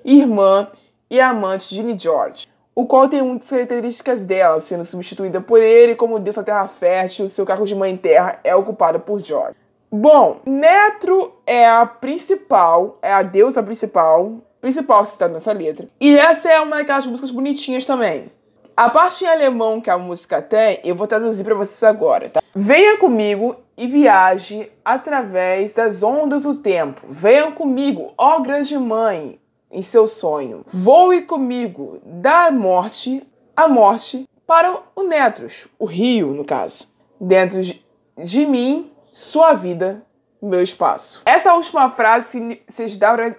irmã 0.06 0.68
e 1.10 1.20
amante 1.20 1.74
de 1.74 1.82
Nidjord, 1.82 2.48
o 2.80 2.86
qual 2.86 3.10
tem 3.10 3.22
muitas 3.22 3.50
características 3.50 4.24
dela, 4.24 4.58
sendo 4.62 4.86
substituída 4.86 5.42
por 5.42 5.62
ele 5.62 5.96
como 5.96 6.18
Deus 6.18 6.38
da 6.38 6.44
terra 6.44 6.66
fértil, 6.66 7.28
seu 7.28 7.46
cargo 7.46 7.66
de 7.66 7.76
mãe 7.76 7.98
terra 7.98 8.40
é 8.42 8.56
ocupado 8.56 9.02
por 9.02 9.22
Jord. 9.22 9.54
Bom, 9.92 10.40
Netro 10.46 11.34
é 11.46 11.68
a 11.68 11.86
principal, 11.86 12.98
é 13.02 13.12
a 13.12 13.22
deusa 13.22 13.62
principal, 13.62 14.36
principal 14.62 15.06
citada 15.06 15.34
nessa 15.34 15.52
letra. 15.52 15.90
E 16.00 16.18
essa 16.18 16.50
é 16.50 16.58
uma 16.62 16.78
daquelas 16.78 17.06
músicas 17.06 17.32
bonitinhas 17.32 17.86
também. 17.86 18.32
A 18.78 18.90
parte 18.90 19.26
em 19.26 19.28
alemão 19.28 19.82
que 19.82 19.90
a 19.90 19.98
música 19.98 20.42
tem, 20.42 20.80
eu 20.82 20.96
vou 20.96 21.06
traduzir 21.06 21.44
para 21.44 21.56
vocês 21.56 21.84
agora, 21.84 22.30
tá? 22.30 22.42
Venha 22.56 22.98
comigo 22.98 23.58
e 23.76 23.88
viaje 23.88 24.72
através 24.86 25.74
das 25.74 26.02
ondas 26.02 26.44
do 26.44 26.56
tempo. 26.56 27.02
Venha 27.10 27.52
comigo, 27.52 28.14
ó 28.18 28.40
grande 28.40 28.78
mãe, 28.78 29.39
em 29.72 29.82
seu 29.82 30.08
sonho. 30.08 30.66
Voe 30.74 31.24
comigo 31.24 32.00
da 32.04 32.52
morte 32.52 33.26
à 33.56 33.68
morte 33.68 34.28
para 34.48 34.82
o 34.96 35.04
Netros, 35.04 35.68
o 35.78 35.86
rio, 35.86 36.34
no 36.34 36.44
caso. 36.44 36.88
Dentro 37.20 37.62
de, 37.62 38.46
mim, 38.46 38.92
sua 39.12 39.54
vida, 39.54 40.02
meu 40.42 40.64
espaço. 40.64 41.22
Essa 41.26 41.54
última 41.54 41.90
frase, 41.90 42.62
vocês 42.68 42.98
dá 42.98 43.14
pra, 43.14 43.36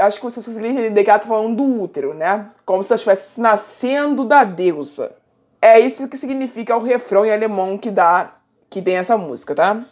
acho 0.00 0.18
que 0.18 0.24
vocês 0.24 0.44
conseguiriam 0.44 0.78
entender 0.78 1.04
que 1.04 1.10
ela 1.10 1.18
tá 1.18 1.28
falando 1.28 1.56
do 1.56 1.82
útero, 1.82 2.12
né? 2.12 2.50
Como 2.66 2.82
se 2.82 2.92
ela 2.92 2.96
estivesse 2.96 3.40
nascendo 3.40 4.24
da 4.24 4.44
deusa. 4.44 5.16
É 5.62 5.78
isso 5.78 6.08
que 6.08 6.16
significa 6.16 6.76
o 6.76 6.82
refrão 6.82 7.24
em 7.24 7.32
alemão 7.32 7.78
que 7.78 7.90
dá, 7.90 8.34
que 8.68 8.82
tem 8.82 8.96
essa 8.96 9.16
música, 9.16 9.54
tá? 9.54 9.84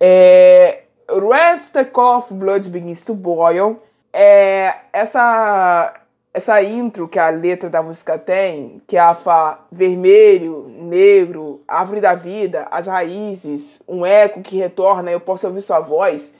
É, 0.00 0.84
Red 1.08 1.60
the 1.72 1.90
of 1.94 2.32
blood 2.34 2.68
begins 2.68 3.04
to 3.04 3.14
boil. 3.14 3.82
É, 4.12 4.74
essa 4.92 5.94
essa 6.32 6.62
intro 6.62 7.08
que 7.08 7.18
a 7.18 7.30
letra 7.30 7.68
da 7.68 7.82
música 7.82 8.16
tem, 8.16 8.80
que 8.86 8.96
é 8.96 9.00
a 9.00 9.14
Fá 9.14 9.60
vermelho, 9.72 10.70
negro, 10.82 11.62
árvore 11.66 12.00
da 12.00 12.14
vida, 12.14 12.66
as 12.70 12.86
raízes, 12.86 13.82
um 13.88 14.06
eco 14.06 14.40
que 14.40 14.56
retorna, 14.56 15.10
eu 15.10 15.20
posso 15.20 15.46
ouvir 15.46 15.62
sua 15.62 15.80
voz, 15.80 16.32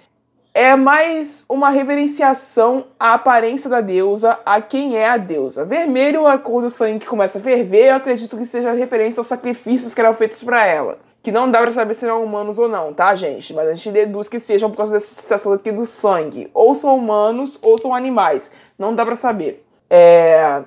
é 0.55 0.75
mais 0.77 1.45
uma 1.49 1.71
reverenciação 1.71 2.87
à 2.99 3.15
aparência 3.15 3.69
da 3.69 3.81
deusa, 3.81 4.39
a 4.45 4.61
quem 4.61 4.97
é 4.97 5.09
a 5.09 5.17
deusa. 5.17 5.65
Vermelho 5.65 6.27
é 6.27 6.33
a 6.33 6.39
cor 6.39 6.63
do 6.63 6.71
sangue 6.71 7.01
que 7.01 7.07
começa 7.07 7.39
a 7.39 7.43
ferver, 7.43 7.89
eu 7.89 7.97
acredito 7.97 8.37
que 8.37 8.45
seja 8.45 8.73
referência 8.73 9.21
aos 9.21 9.27
sacrifícios 9.27 9.95
que 9.95 10.01
eram 10.01 10.15
feitos 10.15 10.43
para 10.43 10.67
ela. 10.67 10.99
Que 11.29 11.33
não 11.33 11.51
dá 11.51 11.61
pra 11.61 11.75
saber 11.75 11.93
se 11.93 12.07
eram 12.07 12.25
humanos 12.25 12.59
ou 12.59 12.71
não, 12.71 12.95
tá, 12.95 13.15
gente? 13.15 13.53
Mas 13.53 13.69
a 13.69 13.75
gente 13.75 13.91
deduz 13.91 14.31
que 14.31 14.41
sejam 14.41 14.71
por 14.71 14.79
causa 14.79 14.95
dessa 14.95 15.15
sensação 15.15 15.53
aqui 15.53 15.71
do 15.71 15.85
sangue. 15.85 16.51
Ou 16.55 16.75
são 16.75 16.97
humanos 16.97 17.59
ou 17.61 17.77
são 17.77 17.95
animais. 17.95 18.51
Não 18.79 18.95
dá 18.95 19.05
para 19.05 19.15
saber 19.15 19.63
é, 19.91 20.63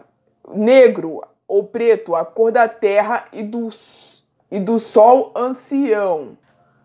negro 0.53 1.23
ou 1.47 1.63
preto, 1.63 2.15
a 2.15 2.23
cor 2.23 2.51
da 2.51 2.67
terra 2.67 3.25
e 3.33 3.41
do, 3.41 3.69
e 4.51 4.59
do 4.59 4.77
sol 4.77 5.31
ancião. 5.35 6.37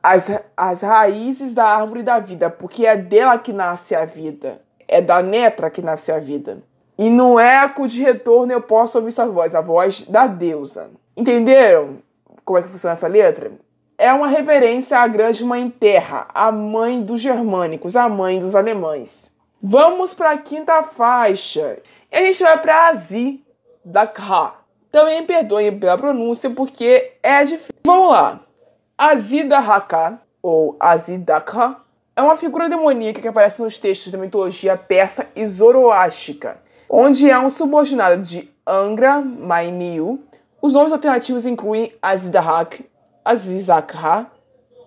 As, 0.03 0.31
as 0.57 0.81
raízes 0.81 1.55
da 1.55 1.67
árvore 1.67 2.03
da 2.03 2.19
vida, 2.19 2.49
porque 2.49 2.87
é 2.87 2.97
dela 2.97 3.39
que 3.39 3.53
nasce 3.53 3.95
a 3.95 4.07
vida. 4.07 4.63
É 4.89 5.03
da 5.03 5.23
netra 5.23 5.69
que 5.69 5.83
nasce 5.83 6.11
a 6.11 6.19
vida. 6.19 6.63
E 6.97 7.11
no 7.11 7.39
eco 7.39 7.87
de 7.87 8.03
retorno 8.03 8.55
eu 8.55 8.63
posso 8.63 8.97
ouvir 8.97 9.13
sua 9.13 9.27
voz, 9.27 9.55
a 9.55 9.61
voz 9.61 10.01
da 10.05 10.27
deusa. 10.27 10.89
Entenderam 11.15 11.99
como 12.43 12.59
é 12.59 12.63
que 12.63 12.69
funciona 12.69 12.93
essa 12.93 13.09
letra? 13.09 13.51
É 13.99 14.13
uma 14.13 14.29
reverência 14.29 14.99
à 14.99 15.07
grande 15.07 15.43
mãe 15.43 15.71
terra, 15.71 16.29
a 16.35 16.53
mãe 16.53 17.03
dos 17.03 17.19
germânicos, 17.19 17.97
a 17.97 18.07
mãe 18.09 18.39
dos 18.39 18.55
alemães. 18.55 19.35
Vamos 19.63 20.13
para 20.13 20.33
a 20.33 20.39
quinta 20.39 20.83
faixa. 20.83 21.79
E 22.13 22.17
a 22.17 22.21
gente 22.21 22.43
vai 22.43 22.61
para 22.61 22.89
Azi 22.89 23.43
da 23.83 24.07
Kha. 24.07 24.53
Também 24.93 25.25
perdoem 25.25 25.79
pela 25.79 25.97
pronúncia 25.97 26.51
porque 26.51 27.13
é 27.23 27.43
difícil. 27.43 27.75
Vamos 27.87 28.11
lá. 28.11 28.41
Azi 28.99 29.45
da 29.45 29.61
Haka, 29.61 30.21
ou 30.43 30.77
Azi 30.79 31.17
da 31.17 31.41
Kha, 31.41 31.81
é 32.15 32.21
uma 32.21 32.37
figura 32.37 32.69
demoníaca 32.69 33.21
que 33.21 33.29
aparece 33.29 33.63
nos 33.63 33.79
textos 33.79 34.13
da 34.13 34.19
mitologia 34.19 34.77
persa 34.77 35.27
e 35.35 35.47
zoroástica, 35.47 36.59
onde 36.89 37.31
é 37.31 37.39
um 37.39 37.49
subordinado 37.49 38.23
de 38.23 38.51
Angra 38.67 39.21
Mainyu. 39.21 40.23
Os 40.61 40.73
nomes 40.73 40.93
alternativos 40.93 41.47
incluem 41.47 41.95
Azidahak, 42.01 42.85
Azizakha, 43.27 44.31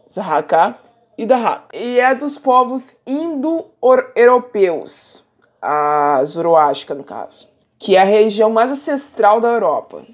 Zahaka 0.10 0.78
e 1.18 1.26
Dahak. 1.26 1.66
E 1.74 2.00
é 2.00 2.16
dos 2.16 2.38
povos 2.38 2.96
indo-europeus 3.06 5.26
a 5.62 6.24
Zoroástica, 6.24 6.96
no 6.96 7.04
caso, 7.04 7.50
que 7.78 7.98
é 7.98 8.02
a 8.02 8.06
região 8.06 8.50
mais 8.50 8.72
ancestral 8.72 9.42
da 9.42 9.50
Europa. 9.50 10.06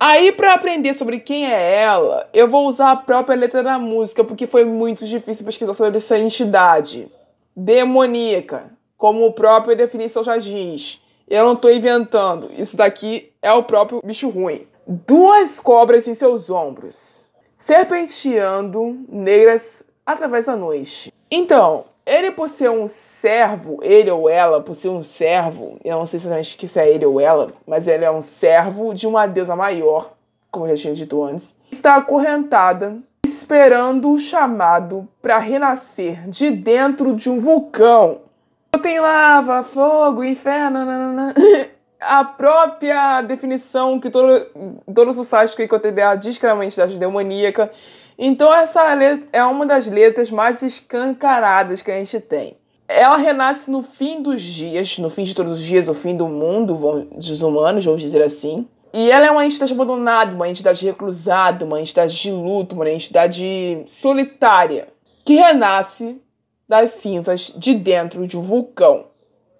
Aí, 0.00 0.32
para 0.32 0.54
aprender 0.54 0.94
sobre 0.94 1.20
quem 1.20 1.46
é 1.46 1.76
ela, 1.76 2.28
eu 2.32 2.48
vou 2.48 2.66
usar 2.66 2.90
a 2.90 2.96
própria 2.96 3.36
letra 3.36 3.62
da 3.62 3.78
música, 3.78 4.24
porque 4.24 4.48
foi 4.48 4.64
muito 4.64 5.06
difícil 5.06 5.44
pesquisar 5.44 5.74
sobre 5.74 5.98
essa 5.98 6.18
entidade 6.18 7.08
demoníaca, 7.54 8.72
como 8.96 9.26
a 9.26 9.32
própria 9.32 9.76
definição 9.76 10.24
já 10.24 10.38
diz. 10.38 11.00
Eu 11.28 11.44
não 11.44 11.52
estou 11.52 11.70
inventando, 11.70 12.50
isso 12.58 12.76
daqui 12.76 13.30
é 13.40 13.52
o 13.52 13.62
próprio 13.62 14.00
bicho 14.02 14.28
ruim. 14.28 14.66
Duas 14.86 15.60
cobras 15.60 16.08
em 16.08 16.14
seus 16.14 16.50
ombros, 16.50 17.29
serpenteando 17.60 18.98
negras 19.08 19.84
através 20.04 20.46
da 20.46 20.56
noite. 20.56 21.12
Então, 21.30 21.84
ele 22.04 22.32
por 22.32 22.48
ser 22.48 22.70
um 22.70 22.88
servo, 22.88 23.78
ele 23.82 24.10
ou 24.10 24.28
ela, 24.28 24.60
por 24.60 24.74
ser 24.74 24.88
um 24.88 25.04
servo, 25.04 25.78
eu 25.84 25.96
não 25.96 26.06
sei 26.06 26.18
exatamente 26.18 26.56
que 26.56 26.66
se 26.66 26.80
é 26.80 26.92
ele 26.92 27.06
ou 27.06 27.20
ela, 27.20 27.52
mas 27.66 27.86
ele 27.86 28.04
é 28.04 28.10
um 28.10 28.22
servo 28.22 28.92
de 28.92 29.06
uma 29.06 29.26
deusa 29.26 29.54
maior, 29.54 30.14
como 30.50 30.66
eu 30.66 30.74
já 30.74 30.82
tinha 30.82 30.94
dito 30.94 31.22
antes, 31.22 31.54
está 31.70 31.96
acorrentada, 31.96 32.96
esperando 33.24 34.10
o 34.10 34.18
chamado 34.18 35.06
para 35.22 35.38
renascer 35.38 36.28
de 36.28 36.50
dentro 36.50 37.14
de 37.14 37.30
um 37.30 37.38
vulcão. 37.38 38.22
Tem 38.82 38.98
lava, 38.98 39.62
fogo, 39.62 40.24
inferno, 40.24 40.84
nanana. 40.84 41.34
a 42.00 42.24
própria 42.24 43.22
definição 43.22 44.00
que 44.00 44.10
todo, 44.10 44.46
todos 44.94 45.18
os 45.18 45.26
sites 45.26 45.54
que 45.54 45.64
encontrei 45.64 45.92
dela 45.92 46.14
diz 46.14 46.38
claramente 46.38 46.76
da 46.76 46.86
demoníaca 46.86 47.70
então 48.22 48.52
essa 48.54 48.82
é 49.32 49.42
uma 49.42 49.64
das 49.64 49.88
letras 49.88 50.30
mais 50.30 50.60
escancaradas 50.60 51.80
que 51.80 51.90
a 51.90 51.96
gente 51.96 52.20
tem. 52.20 52.54
ela 52.86 53.16
renasce 53.16 53.70
no 53.70 53.82
fim 53.82 54.20
dos 54.20 54.42
dias, 54.42 54.98
no 54.98 55.08
fim 55.08 55.24
de 55.24 55.34
todos 55.34 55.52
os 55.52 55.60
dias, 55.60 55.88
o 55.88 55.94
fim 55.94 56.14
do 56.14 56.28
mundo, 56.28 57.08
dos 57.16 57.40
humanos, 57.40 57.82
vamos 57.82 58.02
dizer 58.02 58.20
assim. 58.20 58.68
E 58.92 59.10
ela 59.10 59.24
é 59.24 59.30
uma 59.30 59.46
entidade 59.46 59.72
abandonada, 59.72 60.34
uma 60.34 60.50
entidade 60.50 60.84
reclusada, 60.84 61.64
uma 61.64 61.80
entidade 61.80 62.14
de 62.14 62.30
luto, 62.30 62.74
uma 62.74 62.90
entidade 62.90 63.82
solitária, 63.86 64.88
que 65.24 65.36
renasce 65.36 66.20
das 66.68 66.90
cinzas 66.90 67.50
de 67.56 67.72
dentro 67.72 68.26
de 68.26 68.36
um 68.36 68.42
vulcão 68.42 69.06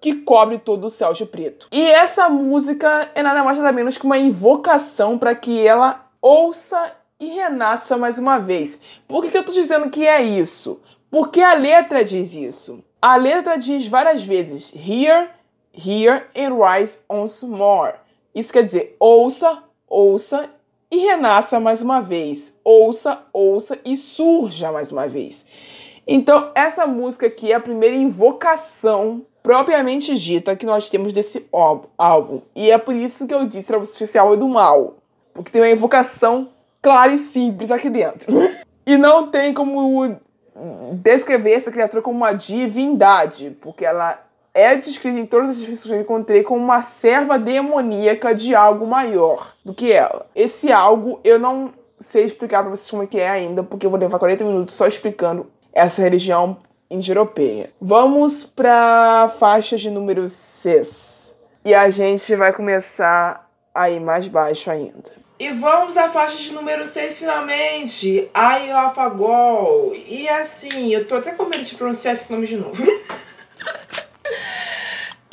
que 0.01 0.15
cobre 0.15 0.57
todo 0.57 0.85
o 0.85 0.89
céu 0.89 1.13
de 1.13 1.25
preto. 1.27 1.67
E 1.71 1.79
essa 1.79 2.27
música 2.27 3.11
é 3.13 3.21
nada 3.21 3.43
mais 3.43 3.59
nada 3.59 3.71
menos 3.71 3.99
que 3.99 4.05
uma 4.05 4.17
invocação 4.17 5.17
para 5.17 5.35
que 5.35 5.65
ela 5.65 6.09
ouça 6.19 6.91
e 7.19 7.27
renasça 7.27 7.95
mais 7.97 8.17
uma 8.17 8.39
vez. 8.39 8.81
Por 9.07 9.23
que, 9.23 9.29
que 9.29 9.37
eu 9.37 9.45
tô 9.45 9.51
dizendo 9.51 9.91
que 9.91 10.07
é 10.07 10.23
isso? 10.23 10.81
Porque 11.11 11.39
a 11.39 11.53
letra 11.53 12.03
diz 12.03 12.33
isso. 12.33 12.83
A 12.99 13.15
letra 13.15 13.57
diz 13.57 13.87
várias 13.87 14.23
vezes: 14.23 14.73
Hear, 14.75 15.29
hear 15.71 16.27
and 16.35 16.55
rise 16.55 16.97
once 17.07 17.45
more. 17.45 17.93
Isso 18.33 18.51
quer 18.51 18.63
dizer: 18.63 18.95
ouça, 18.99 19.63
ouça 19.87 20.49
e 20.89 20.97
renasça 20.97 21.59
mais 21.59 21.83
uma 21.83 22.01
vez. 22.01 22.57
Ouça, 22.63 23.21
ouça 23.31 23.77
e 23.85 23.95
surja 23.95 24.71
mais 24.71 24.91
uma 24.91 25.07
vez. 25.07 25.45
Então, 26.07 26.51
essa 26.55 26.87
música 26.87 27.27
aqui 27.27 27.51
é 27.51 27.55
a 27.55 27.59
primeira 27.59 27.95
invocação 27.95 29.25
propriamente 29.43 30.17
dita 30.17 30.55
que 30.55 30.65
nós 30.65 30.89
temos 30.89 31.13
desse 31.13 31.47
álbum. 31.51 32.41
E 32.55 32.71
é 32.71 32.77
por 32.77 32.95
isso 32.95 33.27
que 33.27 33.33
eu 33.33 33.45
disse 33.45 33.67
pra 33.67 33.77
vocês 33.77 33.97
que 33.97 34.03
esse 34.03 34.17
álbum 34.17 34.33
é 34.33 34.37
do 34.37 34.47
mal. 34.47 34.95
Porque 35.33 35.51
tem 35.51 35.61
uma 35.61 35.69
invocação 35.69 36.49
clara 36.81 37.13
e 37.13 37.17
simples 37.17 37.71
aqui 37.71 37.89
dentro. 37.89 38.33
e 38.85 38.97
não 38.97 39.27
tem 39.27 39.53
como 39.53 40.15
descrever 40.93 41.53
essa 41.53 41.71
criatura 41.71 42.01
como 42.01 42.17
uma 42.17 42.33
divindade, 42.33 43.57
porque 43.61 43.85
ela 43.85 44.19
é 44.53 44.75
descrita 44.75 45.17
em 45.17 45.25
todas 45.25 45.51
as 45.51 45.57
descrições 45.57 45.89
que 45.89 45.97
eu 45.97 46.01
encontrei 46.01 46.43
como 46.43 46.61
uma 46.61 46.81
serva 46.81 47.39
demoníaca 47.39 48.35
de 48.35 48.53
algo 48.53 48.85
maior 48.85 49.53
do 49.63 49.73
que 49.73 49.91
ela. 49.91 50.25
Esse 50.35 50.71
algo 50.71 51.19
eu 51.23 51.39
não 51.39 51.73
sei 52.01 52.25
explicar 52.25 52.61
para 52.61 52.71
vocês 52.71 52.89
como 52.89 53.03
é 53.03 53.07
que 53.07 53.19
é 53.19 53.29
ainda, 53.29 53.63
porque 53.63 53.85
eu 53.85 53.89
vou 53.89 53.99
levar 53.99 54.19
40 54.19 54.43
minutos 54.43 54.75
só 54.75 54.87
explicando 54.87 55.47
essa 55.71 56.01
religião 56.01 56.57
índio-europeia. 56.91 57.71
Vamos 57.79 58.43
para 58.43 59.33
faixa 59.39 59.77
de 59.77 59.89
número 59.89 60.27
6. 60.27 61.33
E 61.63 61.73
a 61.73 61.89
gente 61.89 62.35
vai 62.35 62.51
começar 62.51 63.49
a 63.73 63.89
ir 63.89 63.99
mais 63.99 64.27
baixo 64.27 64.69
ainda. 64.69 65.21
E 65.39 65.51
vamos 65.53 65.97
à 65.97 66.09
faixa 66.09 66.37
de 66.37 66.53
número 66.53 66.85
6 66.85 67.17
finalmente. 67.17 68.29
Eye 68.35 68.73
of 68.73 68.99
a 68.99 69.09
Goal. 69.09 69.93
E 69.95 70.27
assim, 70.27 70.93
eu 70.93 71.07
tô 71.07 71.15
até 71.15 71.31
com 71.31 71.45
medo 71.45 71.63
de 71.63 71.75
pronunciar 71.75 72.13
esse 72.13 72.31
nome 72.31 72.45
de 72.45 72.57
novo. 72.57 72.83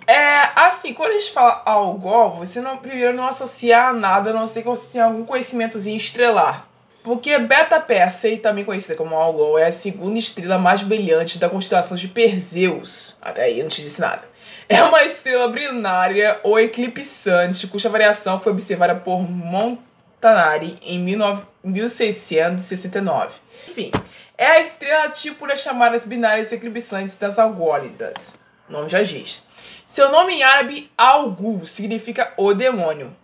é, 0.07 0.51
assim, 0.55 0.95
quando 0.95 1.11
a 1.11 1.19
gente 1.19 1.33
fala 1.33 1.63
Algol, 1.67 2.37
você 2.37 2.61
não, 2.61 2.79
primeiro 2.79 3.17
não 3.17 3.27
associa 3.27 3.89
a 3.89 3.93
nada, 3.93 4.31
a 4.31 4.33
não 4.33 4.47
ser 4.47 4.63
que 4.63 4.69
você 4.69 4.87
tenha 4.87 5.05
algum 5.05 5.27
conhecimentozinho 5.27 5.97
estrelar. 5.97 6.68
Porque 7.09 7.37
Beta 7.39 7.81
Persei, 7.81 8.37
também 8.37 8.67
conhecida 8.67 8.95
como 8.95 9.17
Algol, 9.17 9.59
é 9.59 9.69
a 9.69 9.73
segunda 9.73 10.19
estrela 10.19 10.59
mais 10.59 10.83
brilhante 10.83 11.39
da 11.39 11.49
constelação 11.49 11.97
de 11.97 12.07
Perseus. 12.07 13.17
Até 13.23 13.45
aí, 13.45 13.63
não 13.63 13.71
te 13.71 13.81
disse 13.81 13.99
nada. 13.99 14.29
É 14.69 14.83
uma 14.83 15.03
estrela 15.03 15.49
binária 15.49 16.39
ou 16.43 16.61
eclipsante, 16.61 17.67
cuja 17.67 17.89
variação 17.89 18.39
foi 18.39 18.53
observada 18.53 18.95
por 18.95 19.23
Mont 19.23 19.81
Tanari 20.21 20.79
em 20.83 20.99
1669. 20.99 23.33
Enfim, 23.67 23.91
é 24.37 24.47
a 24.47 24.61
estrela 24.61 25.09
tipo 25.09 25.47
das 25.47 25.61
chamadas 25.61 26.05
binárias 26.05 26.53
eclipsantes 26.53 27.17
das 27.17 27.39
algólidas. 27.39 28.39
O 28.69 28.73
nome 28.73 28.91
já 28.91 29.03
diz. 29.03 29.43
Seu 29.87 30.13
nome 30.13 30.35
em 30.35 30.43
árabe, 30.43 30.91
Algu, 30.99 31.65
significa 31.65 32.35
o 32.37 32.53
demônio. 32.53 33.17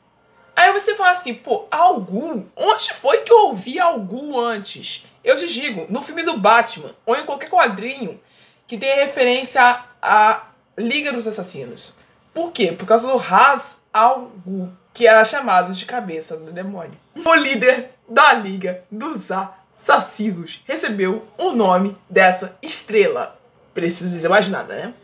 Aí 0.56 0.72
você 0.72 0.94
fala 0.94 1.10
assim, 1.10 1.34
pô, 1.34 1.66
Algu? 1.70 2.46
Onde 2.56 2.92
foi 2.94 3.18
que 3.18 3.32
eu 3.32 3.46
ouvi 3.46 3.78
Algu 3.78 4.38
antes? 4.38 5.04
Eu 5.22 5.36
te 5.36 5.46
digo, 5.46 5.86
no 5.88 6.02
filme 6.02 6.22
do 6.22 6.38
Batman, 6.38 6.94
ou 7.04 7.16
em 7.16 7.24
qualquer 7.24 7.50
quadrinho 7.50 8.20
que 8.66 8.78
tenha 8.78 9.04
referência 9.04 9.84
à 10.00 10.44
Liga 10.76 11.12
dos 11.12 11.26
Assassinos. 11.26 11.94
Por 12.32 12.52
quê? 12.52 12.72
Por 12.72 12.86
causa 12.86 13.08
do 13.08 13.16
Ras 13.16 13.80
Algu 13.92 14.72
que 14.94 15.08
era 15.08 15.24
chamado 15.24 15.72
de 15.72 15.84
cabeça 15.84 16.36
do 16.36 16.52
demônio. 16.52 16.96
O 17.16 17.34
líder 17.34 17.90
da 18.08 18.32
Liga 18.32 18.84
dos 18.90 19.28
Assassinos 19.30 20.62
recebeu 20.66 21.26
o 21.36 21.50
nome 21.50 21.96
dessa 22.08 22.56
estrela. 22.62 23.38
Preciso 23.74 24.08
dizer 24.08 24.28
mais 24.28 24.48
nada, 24.48 24.74
né? 24.74 24.94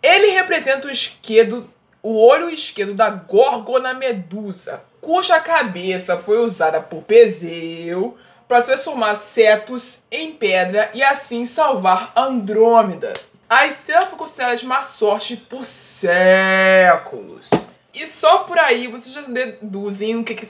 Ele 0.00 0.28
representa 0.28 0.86
o 0.86 0.90
esquerdo, 0.90 1.68
o 2.00 2.16
olho 2.24 2.48
esquerdo 2.48 2.94
da 2.94 3.10
Gorgona 3.10 3.92
Medusa, 3.92 4.82
cuja 5.02 5.40
cabeça 5.40 6.16
foi 6.16 6.38
usada 6.38 6.80
por 6.80 7.02
Peseu 7.02 8.16
para 8.46 8.62
transformar 8.62 9.16
Cetus 9.16 9.98
em 10.10 10.32
pedra 10.32 10.90
e 10.94 11.02
assim 11.02 11.44
salvar 11.44 12.12
Andrômeda. 12.16 13.12
A 13.50 13.66
estrela 13.66 14.06
foi 14.06 14.16
considerada 14.16 14.56
de 14.56 14.64
má 14.64 14.80
sorte 14.80 15.36
por 15.36 15.66
séculos. 15.66 17.50
E 17.92 18.06
só 18.06 18.38
por 18.44 18.58
aí 18.58 18.86
vocês 18.86 19.12
já 19.12 19.20
deduzem 19.22 20.16
o 20.16 20.24
que, 20.24 20.34
que, 20.34 20.46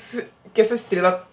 que 0.53 0.61
essa 0.61 0.75
estrela 0.75 1.27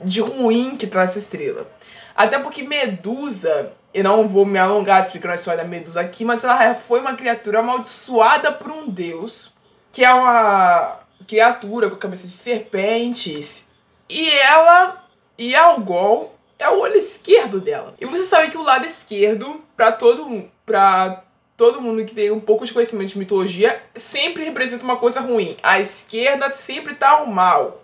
de 0.00 0.20
ruim 0.20 0.76
que 0.76 0.86
traz 0.86 1.10
essa 1.10 1.20
estrela. 1.20 1.68
Até 2.16 2.38
porque 2.38 2.62
Medusa, 2.62 3.72
eu 3.92 4.02
não 4.02 4.26
vou 4.26 4.46
me 4.46 4.58
alongar 4.58 5.02
explicando 5.02 5.32
a 5.32 5.36
história 5.36 5.62
da 5.62 5.68
Medusa 5.68 6.00
aqui, 6.00 6.24
mas 6.24 6.42
ela 6.42 6.74
foi 6.74 7.00
uma 7.00 7.14
criatura 7.14 7.60
amaldiçoada 7.60 8.50
por 8.50 8.70
um 8.70 8.88
deus, 8.88 9.52
que 9.92 10.04
é 10.04 10.12
uma 10.12 11.01
criatura 11.26 11.90
com 11.90 11.96
cabeça 11.96 12.26
de 12.26 12.32
serpentes. 12.32 13.68
E 14.08 14.28
ela 14.30 15.04
e 15.38 15.54
Algol 15.54 16.36
é 16.58 16.68
o 16.68 16.80
olho 16.80 16.96
esquerdo 16.96 17.60
dela. 17.60 17.94
E 18.00 18.06
você 18.06 18.24
sabe 18.24 18.50
que 18.50 18.58
o 18.58 18.62
lado 18.62 18.86
esquerdo, 18.86 19.62
para 19.76 19.92
todo 19.92 20.50
para 20.64 21.24
todo 21.56 21.80
mundo 21.80 22.04
que 22.04 22.14
tem 22.14 22.30
um 22.30 22.40
pouco 22.40 22.64
de 22.64 22.72
conhecimento 22.72 23.12
de 23.12 23.18
mitologia 23.18 23.82
sempre 23.94 24.44
representa 24.44 24.84
uma 24.84 24.96
coisa 24.96 25.20
ruim. 25.20 25.56
A 25.62 25.80
esquerda 25.80 26.52
sempre 26.54 26.94
tá 26.94 27.22
o 27.22 27.32
mal. 27.32 27.82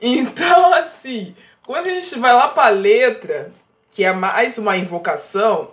Então, 0.00 0.72
assim, 0.74 1.34
quando 1.64 1.86
a 1.86 1.90
gente 1.90 2.18
vai 2.18 2.32
lá 2.32 2.48
pra 2.48 2.68
letra, 2.68 3.52
que 3.90 4.04
é 4.04 4.12
mais 4.12 4.58
uma 4.58 4.76
invocação, 4.76 5.70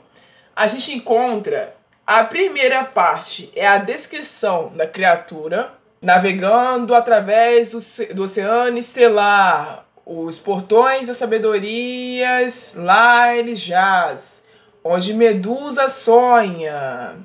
a 0.56 0.68
gente 0.68 0.94
encontra 0.94 1.76
a 2.10 2.24
primeira 2.24 2.84
parte 2.84 3.52
é 3.56 3.68
a 3.68 3.78
descrição 3.78 4.74
da 4.76 4.88
criatura 4.88 5.74
navegando 6.02 6.96
através 6.96 7.72
do, 7.72 8.14
do 8.14 8.24
oceano 8.24 8.78
estelar, 8.78 9.86
os 10.06 10.40
portões 10.40 11.08
das 11.08 11.18
sabedorias, 11.18 12.74
lá 12.76 13.36
ele 13.36 13.56
jaz, 13.56 14.42
onde 14.84 15.14
Medusa 15.14 15.88
sonha, 15.90 17.18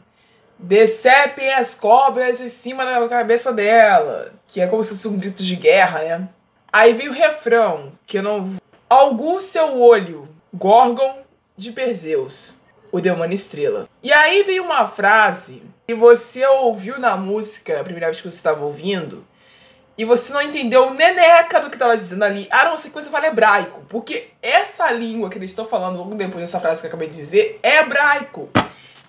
decepem 0.58 1.52
as 1.54 1.74
cobras 1.74 2.40
em 2.40 2.48
cima 2.48 2.84
da 2.84 3.08
cabeça 3.08 3.52
dela, 3.52 4.32
que 4.48 4.60
é 4.60 4.66
como 4.66 4.84
se 4.84 4.90
fosse 4.90 5.08
um 5.08 5.16
grito 5.16 5.42
de 5.42 5.56
guerra, 5.56 6.00
né? 6.00 6.28
Aí 6.72 6.92
vem 6.92 7.08
o 7.08 7.12
refrão, 7.12 7.92
que 8.06 8.18
eu 8.18 8.22
não. 8.22 8.56
Algu 8.90 9.40
seu 9.40 9.80
olho, 9.80 10.28
Gorgon 10.52 11.18
de 11.56 11.72
Perseus, 11.72 12.60
o 12.92 13.00
demônio 13.00 13.34
estrela. 13.34 13.88
E 14.02 14.12
aí 14.12 14.42
vem 14.42 14.60
uma 14.60 14.86
frase 14.86 15.62
que 15.86 15.94
você 15.94 16.46
ouviu 16.46 16.98
na 16.98 17.16
música 17.16 17.80
a 17.80 17.84
primeira 17.84 18.06
vez 18.06 18.20
que 18.20 18.30
você 18.30 18.36
estava 18.36 18.64
ouvindo, 18.64 19.26
e 19.96 20.04
você 20.04 20.32
não 20.32 20.42
entendeu 20.42 20.90
neneca 20.90 21.60
do 21.60 21.70
que 21.70 21.76
estava 21.76 21.96
dizendo 21.96 22.24
ali, 22.24 22.48
a 22.50 22.64
não 22.64 22.76
ser 22.76 22.90
que 22.90 22.94
você 22.94 23.10
hebraico, 23.26 23.84
porque 23.88 24.30
essa 24.42 24.90
língua 24.90 25.30
que 25.30 25.38
eles 25.38 25.50
estão 25.50 25.66
falando 25.66 25.98
logo 25.98 26.14
depois 26.14 26.40
dessa 26.40 26.58
frase 26.58 26.80
que 26.80 26.86
eu 26.86 26.90
acabei 26.90 27.08
de 27.08 27.16
dizer 27.16 27.60
é 27.62 27.80
hebraico. 27.80 28.50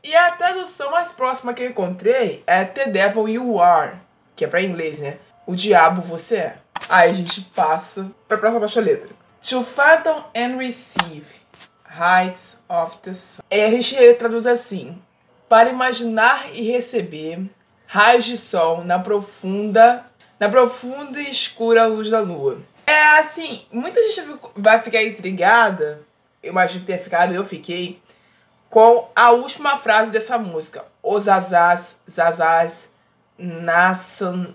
E 0.04 0.16
a 0.16 0.32
tradução 0.34 0.92
mais 0.92 1.12
próxima 1.12 1.54
que 1.54 1.64
eu 1.64 1.70
encontrei 1.70 2.44
é 2.46 2.64
The 2.64 2.86
Devil 2.88 3.28
You 3.28 3.60
Are, 3.60 3.96
que 4.36 4.46
é 4.46 4.48
pra 4.48 4.62
inglês, 4.62 5.00
né? 5.00 5.18
O 5.48 5.56
diabo 5.56 6.04
você 6.04 6.38
é. 6.38 6.56
Aí 6.88 7.10
a 7.10 7.14
gente 7.14 7.42
passa 7.42 8.12
pra 8.28 8.38
próxima 8.38 8.60
baixa 8.60 8.80
letra. 8.80 9.10
To 9.50 9.64
fathom 9.64 10.24
and 10.36 10.58
receive 10.58 11.26
heights 11.90 12.62
of 12.70 12.98
the 12.98 13.14
sun. 13.14 13.42
E 13.50 13.62
a 13.62 13.72
gente 13.72 14.14
traduz 14.16 14.46
assim: 14.46 15.02
para 15.56 15.70
imaginar 15.70 16.50
e 16.54 16.70
receber 16.70 17.50
raios 17.88 18.26
de 18.26 18.38
sol 18.38 18.84
na 18.84 19.00
profunda, 19.00 20.06
na 20.38 20.50
profunda 20.50 21.18
e 21.22 21.30
escura 21.30 21.88
luz 21.88 22.10
da 22.10 22.20
lua. 22.20 22.60
É 22.86 23.20
assim, 23.20 23.66
muita 23.72 24.02
gente 24.02 24.38
vai 24.54 24.82
ficar 24.82 25.02
intrigada. 25.02 26.02
Eu 26.44 26.52
imagino 26.52 26.82
que 26.82 26.88
tenha 26.88 27.00
ficado, 27.00 27.34
eu 27.34 27.46
fiquei 27.46 28.02
com 28.70 29.08
a 29.16 29.32
última 29.32 29.78
frase 29.78 30.12
dessa 30.12 30.38
música. 30.38 30.84
Os 31.02 31.26
azaz, 31.30 31.98
zazaz, 32.12 32.92
nassan, 33.40 34.54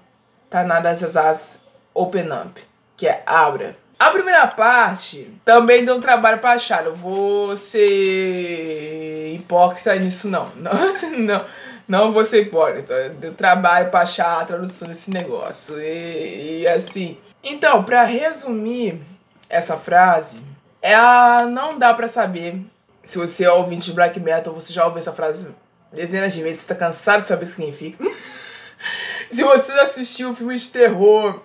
tanada 0.51 0.95
zazaz, 0.95 1.59
open 1.95 2.29
up, 2.31 2.63
que 2.95 3.09
é 3.09 3.23
aura. 3.25 3.75
A 4.01 4.11
primeira 4.11 4.47
parte 4.47 5.31
também 5.45 5.85
deu 5.85 5.97
um 5.97 6.01
trabalho 6.01 6.39
para 6.39 6.53
achar. 6.53 6.85
Não 6.85 6.95
vou 6.95 7.55
ser 7.55 9.35
hipócrita 9.35 9.95
nisso, 9.97 10.27
não. 10.27 10.49
Não, 10.57 11.19
não, 11.19 11.45
Não 11.87 12.11
vou 12.11 12.25
ser 12.25 12.41
hipócrita. 12.41 12.95
Eu 13.21 13.35
trabalho 13.35 13.91
pra 13.91 14.01
achar 14.01 14.41
a 14.41 14.45
tradução 14.47 14.89
desse 14.89 15.11
negócio. 15.11 15.79
E, 15.79 16.63
e 16.63 16.69
assim. 16.69 17.19
Então, 17.45 17.85
para 17.85 18.05
resumir 18.05 19.03
essa 19.51 19.77
frase, 19.77 20.41
ela 20.81 21.45
não 21.45 21.79
dá 21.79 21.93
para 21.93 22.09
saber 22.09 22.59
se 23.05 23.19
você 23.19 23.45
é 23.45 23.53
ouvinte 23.53 23.85
de 23.85 23.93
black 23.93 24.19
metal, 24.19 24.55
você 24.55 24.73
já 24.73 24.87
ouviu 24.87 25.01
essa 25.01 25.13
frase 25.13 25.49
dezenas 25.93 26.33
de 26.33 26.43
vezes, 26.43 26.61
você 26.63 26.69
tá 26.69 26.75
cansado 26.75 27.23
de 27.23 27.29
saber 27.29 27.45
o 27.45 27.47
que 27.47 27.55
significa. 27.55 28.03
se 29.31 29.43
você 29.43 29.73
assistiu 29.73 30.31
um 30.31 30.37
filme 30.37 30.59
de 30.59 30.69
terror 30.71 31.43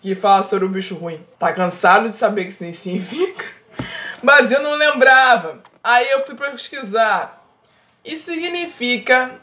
que 0.00 0.14
fala 0.14 0.42
sobre 0.42 0.64
o 0.64 0.68
bicho 0.68 0.94
ruim, 0.94 1.24
tá 1.38 1.52
cansado 1.52 2.08
de 2.08 2.16
saber 2.16 2.42
o 2.42 2.44
que 2.46 2.52
significa. 2.52 3.44
Mas 4.22 4.50
eu 4.50 4.62
não 4.62 4.74
lembrava. 4.74 5.62
Aí 5.82 6.08
eu 6.10 6.24
fui 6.24 6.34
pesquisar. 6.34 7.44
E 8.04 8.16
significa 8.16 9.40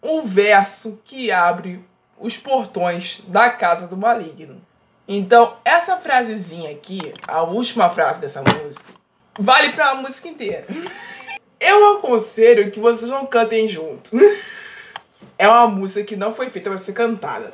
o 0.00 0.22
verso 0.22 1.00
que 1.04 1.30
abre 1.30 1.84
os 2.18 2.36
portões 2.36 3.22
da 3.26 3.50
casa 3.50 3.86
do 3.86 3.96
maligno. 3.96 4.60
Então, 5.06 5.56
essa 5.64 5.96
frasezinha 5.96 6.70
aqui, 6.70 7.00
a 7.26 7.42
última 7.42 7.90
frase 7.90 8.20
dessa 8.20 8.42
música, 8.42 8.92
vale 9.38 9.72
para 9.72 9.90
a 9.90 9.94
música 9.94 10.28
inteira. 10.28 10.66
Eu 11.60 11.96
aconselho 11.96 12.70
que 12.70 12.80
vocês 12.80 13.10
não 13.10 13.26
cantem 13.26 13.68
junto. 13.68 14.10
É 15.36 15.48
uma 15.48 15.66
música 15.66 16.04
que 16.04 16.14
não 16.14 16.32
foi 16.32 16.48
feita 16.48 16.70
para 16.70 16.78
ser 16.78 16.92
cantada. 16.92 17.52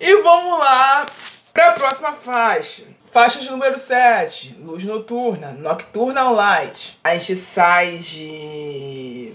E 0.00 0.20
vamos 0.20 0.58
lá 0.58 1.06
para 1.54 1.68
a 1.68 1.72
próxima 1.72 2.12
faixa. 2.12 2.82
Faixa 3.12 3.38
de 3.38 3.48
número 3.48 3.78
7, 3.78 4.56
Luz 4.58 4.82
Noturna, 4.82 5.52
Nocturnal 5.52 6.34
Light. 6.34 6.98
A 7.04 7.16
gente 7.16 7.36
sai 7.36 7.98
de 7.98 9.32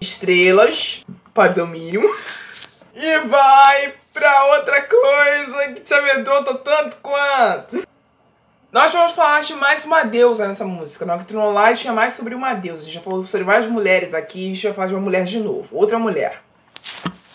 estrelas, 0.00 1.04
pode 1.32 1.54
ser 1.54 1.62
o 1.62 1.66
mínimo, 1.68 2.08
e 2.92 3.18
vai 3.20 3.94
pra 4.12 4.46
outra 4.56 4.82
coisa 4.82 5.72
que 5.74 5.80
te 5.80 5.94
amedronta 5.94 6.56
tanto 6.56 6.96
quanto. 6.96 7.86
Nós 8.72 8.92
vamos 8.92 9.12
falar 9.12 9.40
de 9.42 9.54
mais 9.54 9.84
uma 9.84 10.02
deusa 10.02 10.48
nessa 10.48 10.64
música. 10.64 11.06
Nocturnal 11.06 11.52
Light 11.52 11.86
é 11.86 11.92
mais 11.92 12.14
sobre 12.14 12.34
uma 12.34 12.54
deusa. 12.54 12.82
A 12.82 12.84
gente 12.86 12.94
já 12.94 13.00
falou 13.00 13.24
sobre 13.24 13.44
várias 13.44 13.68
mulheres 13.68 14.12
aqui, 14.12 14.50
a 14.50 14.54
gente 14.54 14.66
vai 14.66 14.72
falar 14.74 14.88
de 14.88 14.94
uma 14.94 15.00
mulher 15.00 15.24
de 15.24 15.38
novo, 15.38 15.68
outra 15.70 16.00
mulher. 16.00 16.42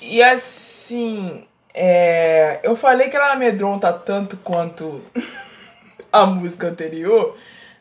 E 0.01 0.21
assim, 0.21 1.47
é, 1.73 2.59
eu 2.63 2.75
falei 2.75 3.09
que 3.09 3.15
ela 3.15 3.33
amedronta 3.33 3.91
tanto 3.93 4.37
quanto 4.37 5.01
a 6.11 6.25
música 6.25 6.67
anterior, 6.67 7.37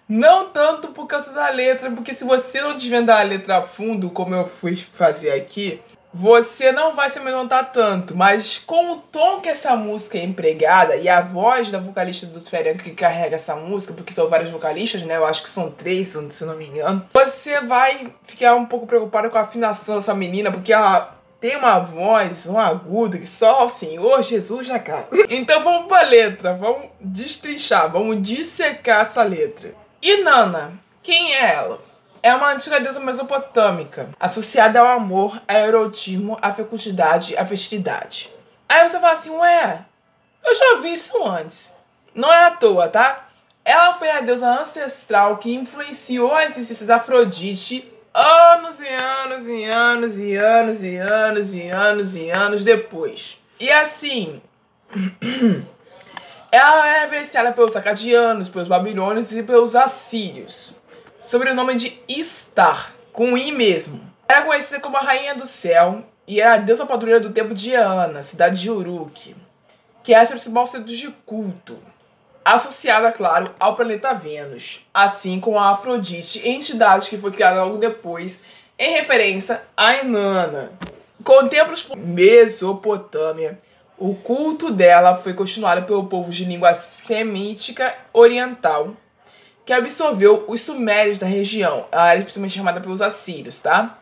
não 0.08 0.50
tanto 0.50 0.88
por 0.88 1.06
causa 1.06 1.32
da 1.32 1.48
letra, 1.48 1.90
porque 1.90 2.14
se 2.14 2.24
você 2.24 2.60
não 2.60 2.74
desvendar 2.74 3.20
a 3.20 3.24
letra 3.24 3.58
a 3.58 3.62
fundo, 3.62 4.10
como 4.10 4.34
eu 4.34 4.48
fui 4.48 4.76
fazer 4.94 5.30
aqui, 5.32 5.80
você 6.12 6.72
não 6.72 6.94
vai 6.94 7.10
se 7.10 7.18
amedrontar 7.18 7.70
tanto, 7.70 8.16
mas 8.16 8.56
com 8.58 8.92
o 8.92 8.96
tom 8.96 9.40
que 9.40 9.48
essa 9.48 9.76
música 9.76 10.16
é 10.16 10.24
empregada 10.24 10.96
e 10.96 11.08
a 11.08 11.20
voz 11.20 11.70
da 11.70 11.78
vocalista 11.78 12.26
do 12.26 12.40
Sferian 12.40 12.78
que 12.78 12.92
carrega 12.92 13.36
essa 13.36 13.54
música, 13.54 13.92
porque 13.92 14.12
são 14.12 14.28
vários 14.28 14.50
vocalistas, 14.50 15.02
né? 15.02 15.16
Eu 15.16 15.26
acho 15.26 15.42
que 15.42 15.50
são 15.50 15.70
três, 15.70 16.08
se 16.30 16.44
não 16.44 16.56
me 16.56 16.66
engano. 16.66 17.04
Você 17.12 17.60
vai 17.60 18.10
ficar 18.26 18.54
um 18.54 18.64
pouco 18.64 18.86
preocupado 18.86 19.28
com 19.28 19.36
a 19.36 19.42
afinação 19.42 19.96
dessa 19.96 20.14
menina, 20.14 20.50
porque 20.50 20.72
ela 20.72 21.17
tem 21.40 21.56
uma 21.56 21.78
voz, 21.78 22.46
um 22.46 22.58
agudo 22.58 23.18
que 23.18 23.26
só 23.26 23.64
o 23.64 23.70
Senhor 23.70 24.22
Jesus 24.22 24.66
já 24.66 24.78
casa. 24.78 25.08
Então 25.28 25.62
vamos 25.62 25.86
pra 25.86 26.02
letra, 26.02 26.54
vamos 26.54 26.88
destrinchar, 27.00 27.90
vamos 27.90 28.22
dissecar 28.22 29.02
essa 29.02 29.22
letra. 29.22 29.72
Inanna, 30.02 30.72
quem 31.02 31.34
é 31.34 31.54
ela? 31.54 31.80
É 32.20 32.34
uma 32.34 32.52
antiga 32.52 32.80
deusa 32.80 32.98
mesopotâmica, 32.98 34.08
associada 34.18 34.80
ao 34.80 34.86
amor, 34.88 35.40
ao 35.46 35.56
erotismo, 35.56 36.36
à 36.42 36.52
fecundidade, 36.52 37.36
à 37.36 37.46
fertilidade. 37.46 38.28
Aí 38.68 38.88
você 38.88 38.98
fala 38.98 39.12
assim, 39.12 39.30
ué, 39.30 39.84
eu 40.44 40.54
já 40.54 40.80
vi 40.80 40.94
isso 40.94 41.22
antes. 41.24 41.72
Não 42.14 42.32
é 42.32 42.46
à 42.46 42.50
toa, 42.50 42.88
tá? 42.88 43.28
Ela 43.64 43.94
foi 43.94 44.10
a 44.10 44.20
deusa 44.20 44.48
ancestral 44.48 45.36
que 45.36 45.54
influenciou 45.54 46.34
a 46.34 46.46
existência 46.46 46.84
da 46.84 46.96
Afrodite 46.96 47.92
anos 48.14 48.80
e 48.80 48.88
anos 48.88 49.46
e 49.46 49.64
anos 49.64 50.18
e 50.18 50.36
anos 50.36 50.82
e 50.82 50.96
anos 50.96 51.54
e 51.54 51.68
anos 51.68 52.16
e 52.16 52.30
anos 52.30 52.64
depois. 52.64 53.38
E 53.60 53.70
assim, 53.70 54.40
ela 56.50 56.88
é 56.88 57.00
reverenciada 57.00 57.52
pelos 57.52 57.76
acadianos, 57.76 58.48
pelos 58.48 58.68
babilônios 58.68 59.32
e 59.32 59.42
pelos 59.42 59.76
assírios, 59.76 60.74
sob 61.20 61.48
o 61.48 61.54
nome 61.54 61.74
de 61.74 62.00
Istar, 62.08 62.94
com 63.12 63.36
I 63.36 63.52
mesmo. 63.52 64.00
Era 64.28 64.42
conhecida 64.42 64.80
como 64.80 64.96
a 64.96 65.00
Rainha 65.00 65.34
do 65.34 65.46
Céu 65.46 66.04
e 66.26 66.40
era 66.40 66.54
a 66.54 66.58
deusa 66.58 66.86
padroeira 66.86 67.20
do 67.20 67.32
tempo 67.32 67.54
de 67.54 67.74
Ana, 67.74 68.22
cidade 68.22 68.60
de 68.60 68.70
Uruk, 68.70 69.34
que 70.02 70.14
é 70.14 70.20
a 70.20 70.26
principal 70.26 70.66
centro 70.66 70.94
de 70.94 71.10
culto 71.24 71.78
associada, 72.54 73.12
claro, 73.12 73.50
ao 73.58 73.76
planeta 73.76 74.12
Vênus, 74.14 74.80
assim 74.92 75.40
como 75.40 75.58
a 75.58 75.70
Afrodite, 75.70 76.46
entidade 76.46 77.10
que 77.10 77.18
foi 77.18 77.30
criada 77.30 77.62
logo 77.64 77.78
depois, 77.78 78.42
em 78.78 78.92
referência 78.92 79.62
a 79.76 79.96
Inanna. 79.96 80.72
Com 81.24 81.48
templos 81.48 81.82
por 81.82 81.96
Mesopotâmia, 81.96 83.58
o 83.98 84.14
culto 84.14 84.70
dela 84.70 85.16
foi 85.16 85.34
continuado 85.34 85.82
pelo 85.82 86.06
povo 86.06 86.30
de 86.30 86.44
língua 86.44 86.74
semítica 86.74 87.94
oriental, 88.12 88.94
que 89.66 89.72
absorveu 89.72 90.44
os 90.46 90.62
sumérios 90.62 91.18
da 91.18 91.26
região. 91.26 91.86
Ela 91.90 92.12
era 92.12 92.18
especialmente 92.20 92.54
chamada 92.54 92.80
pelos 92.80 93.02
assírios, 93.02 93.60
tá? 93.60 93.98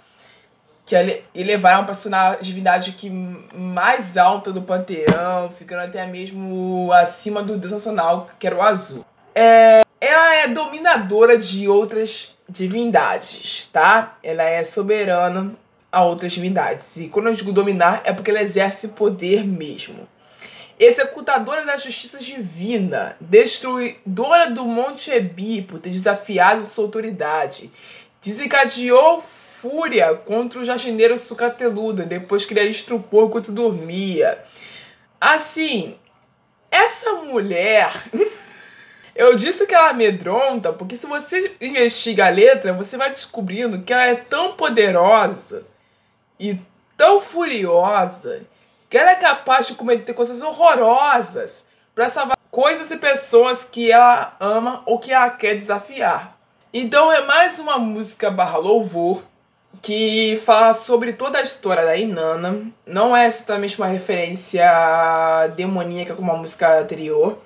Que 0.86 0.94
elevaram 1.34 1.84
para 1.84 1.94
ser 1.94 2.14
a 2.14 2.36
divindade 2.36 2.92
que 2.92 3.10
mais 3.10 4.16
alta 4.16 4.52
do 4.52 4.62
panteão, 4.62 5.50
ficando 5.58 5.82
até 5.82 6.06
mesmo 6.06 6.90
acima 6.92 7.42
do 7.42 7.58
deus 7.58 7.72
nacional, 7.72 8.30
que 8.38 8.46
era 8.46 8.54
o 8.54 8.62
azul. 8.62 9.04
É, 9.34 9.82
ela 10.00 10.34
é 10.36 10.46
dominadora 10.46 11.36
de 11.36 11.68
outras 11.68 12.32
divindades, 12.48 13.68
tá? 13.72 14.16
Ela 14.22 14.44
é 14.44 14.62
soberana 14.62 15.54
a 15.90 16.04
outras 16.04 16.32
divindades. 16.32 16.96
E 16.96 17.08
quando 17.08 17.26
eu 17.26 17.34
digo 17.34 17.52
dominar, 17.52 18.02
é 18.04 18.12
porque 18.12 18.30
ela 18.30 18.40
exerce 18.40 18.90
poder 18.90 19.44
mesmo. 19.44 20.06
Executadora 20.78 21.64
da 21.64 21.78
justiça 21.78 22.18
divina, 22.18 23.16
destruidora 23.18 24.50
do 24.50 24.64
Monte 24.64 25.10
Ebi 25.10 25.62
por 25.62 25.80
ter 25.80 25.90
desafiado 25.90 26.64
sua 26.64 26.84
autoridade, 26.84 27.72
desencadeou 28.22 29.24
fúria 29.60 30.14
contra 30.14 30.60
o 30.60 30.64
jardineiro 30.64 31.18
sucateluda 31.18 32.04
depois 32.04 32.44
que 32.44 32.54
ele 32.54 32.70
estrupou 32.70 33.26
enquanto 33.26 33.52
dormia. 33.52 34.44
Assim, 35.20 35.96
essa 36.70 37.12
mulher. 37.14 37.92
Eu 39.14 39.34
disse 39.34 39.66
que 39.66 39.74
ela 39.74 39.88
amedronta, 39.88 40.74
porque 40.74 40.94
se 40.94 41.06
você 41.06 41.56
investiga 41.58 42.26
a 42.26 42.28
letra, 42.28 42.74
você 42.74 42.98
vai 42.98 43.08
descobrindo 43.08 43.80
que 43.80 43.90
ela 43.90 44.04
é 44.08 44.14
tão 44.14 44.52
poderosa 44.52 45.66
e 46.38 46.60
tão 46.98 47.22
furiosa 47.22 48.42
que 48.90 48.98
ela 48.98 49.12
é 49.12 49.14
capaz 49.14 49.68
de 49.68 49.74
cometer 49.74 50.12
coisas 50.12 50.42
horrorosas 50.42 51.66
para 51.94 52.10
salvar 52.10 52.36
coisas 52.50 52.90
e 52.90 52.96
pessoas 52.98 53.64
que 53.64 53.90
ela 53.90 54.36
ama 54.38 54.82
ou 54.84 54.98
que 54.98 55.12
ela 55.12 55.30
quer 55.30 55.54
desafiar. 55.54 56.38
Então 56.70 57.10
é 57.10 57.24
mais 57.24 57.58
uma 57.58 57.78
música 57.78 58.30
barra 58.30 58.58
louvor 58.58 59.22
que 59.82 60.40
fala 60.44 60.72
sobre 60.72 61.12
toda 61.12 61.38
a 61.38 61.42
história 61.42 61.84
da 61.84 61.96
Inanna. 61.96 62.66
Não 62.86 63.16
é 63.16 63.26
exatamente 63.26 63.78
uma 63.78 63.86
referência 63.86 64.66
demoníaca 65.56 66.14
como 66.14 66.32
a 66.32 66.36
música 66.36 66.80
anterior, 66.80 67.38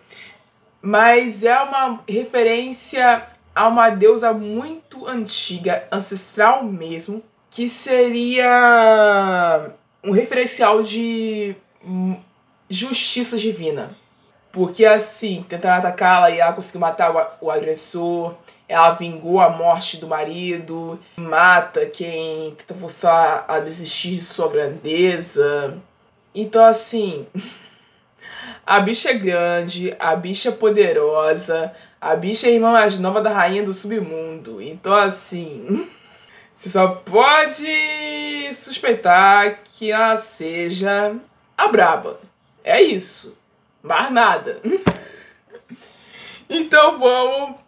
mas 0.81 1.45
é 1.45 1.59
uma 1.61 2.01
referência 2.09 3.27
a 3.55 3.69
uma 3.69 3.91
deusa 3.91 4.33
muito 4.33 5.07
antiga, 5.07 5.87
ancestral 5.91 6.65
mesmo, 6.65 7.23
que 7.51 7.69
seria 7.69 9.71
um 10.03 10.13
referencial 10.13 10.83
de 10.83 11.55
justiça 12.69 13.37
divina. 13.37 13.91
Porque 14.53 14.85
assim, 14.85 15.45
tentaram 15.49 15.79
atacá-la 15.79 16.31
e 16.31 16.41
ela 16.41 16.53
conseguiu 16.53 16.81
matar 16.81 17.39
o 17.41 17.51
agressor 17.51 18.35
ela 18.71 18.93
vingou 18.93 19.41
a 19.41 19.51
morte 19.51 19.97
do 19.97 20.07
marido, 20.07 20.97
mata 21.17 21.85
quem 21.87 22.55
tenta 22.55 22.73
forçar 22.73 23.45
a 23.49 23.59
desistir 23.59 24.15
de 24.15 24.21
sua 24.21 24.49
grandeza. 24.49 25.77
Então, 26.33 26.65
assim, 26.65 27.27
a 28.65 28.79
bicha 28.79 29.11
é 29.11 29.15
grande, 29.15 29.93
a 29.99 30.15
bicha 30.15 30.51
é 30.51 30.53
poderosa, 30.53 31.75
a 32.01 32.15
bicha 32.15 32.47
é 32.47 32.51
a 32.51 32.53
irmã 32.53 32.71
mais 32.71 32.97
nova 32.97 33.21
da 33.21 33.33
rainha 33.33 33.65
do 33.65 33.73
submundo. 33.73 34.63
Então, 34.63 34.95
assim, 34.95 35.91
você 36.55 36.71
só 36.71 36.87
pode 36.87 38.55
suspeitar 38.55 39.65
que 39.65 39.91
ela 39.91 40.17
seja 40.17 41.17
a 41.59 41.67
braba. 41.67 42.21
É 42.63 42.81
isso. 42.81 43.37
Mais 43.83 44.13
nada. 44.13 44.61
Então 46.53 46.99
vamos 46.99 47.60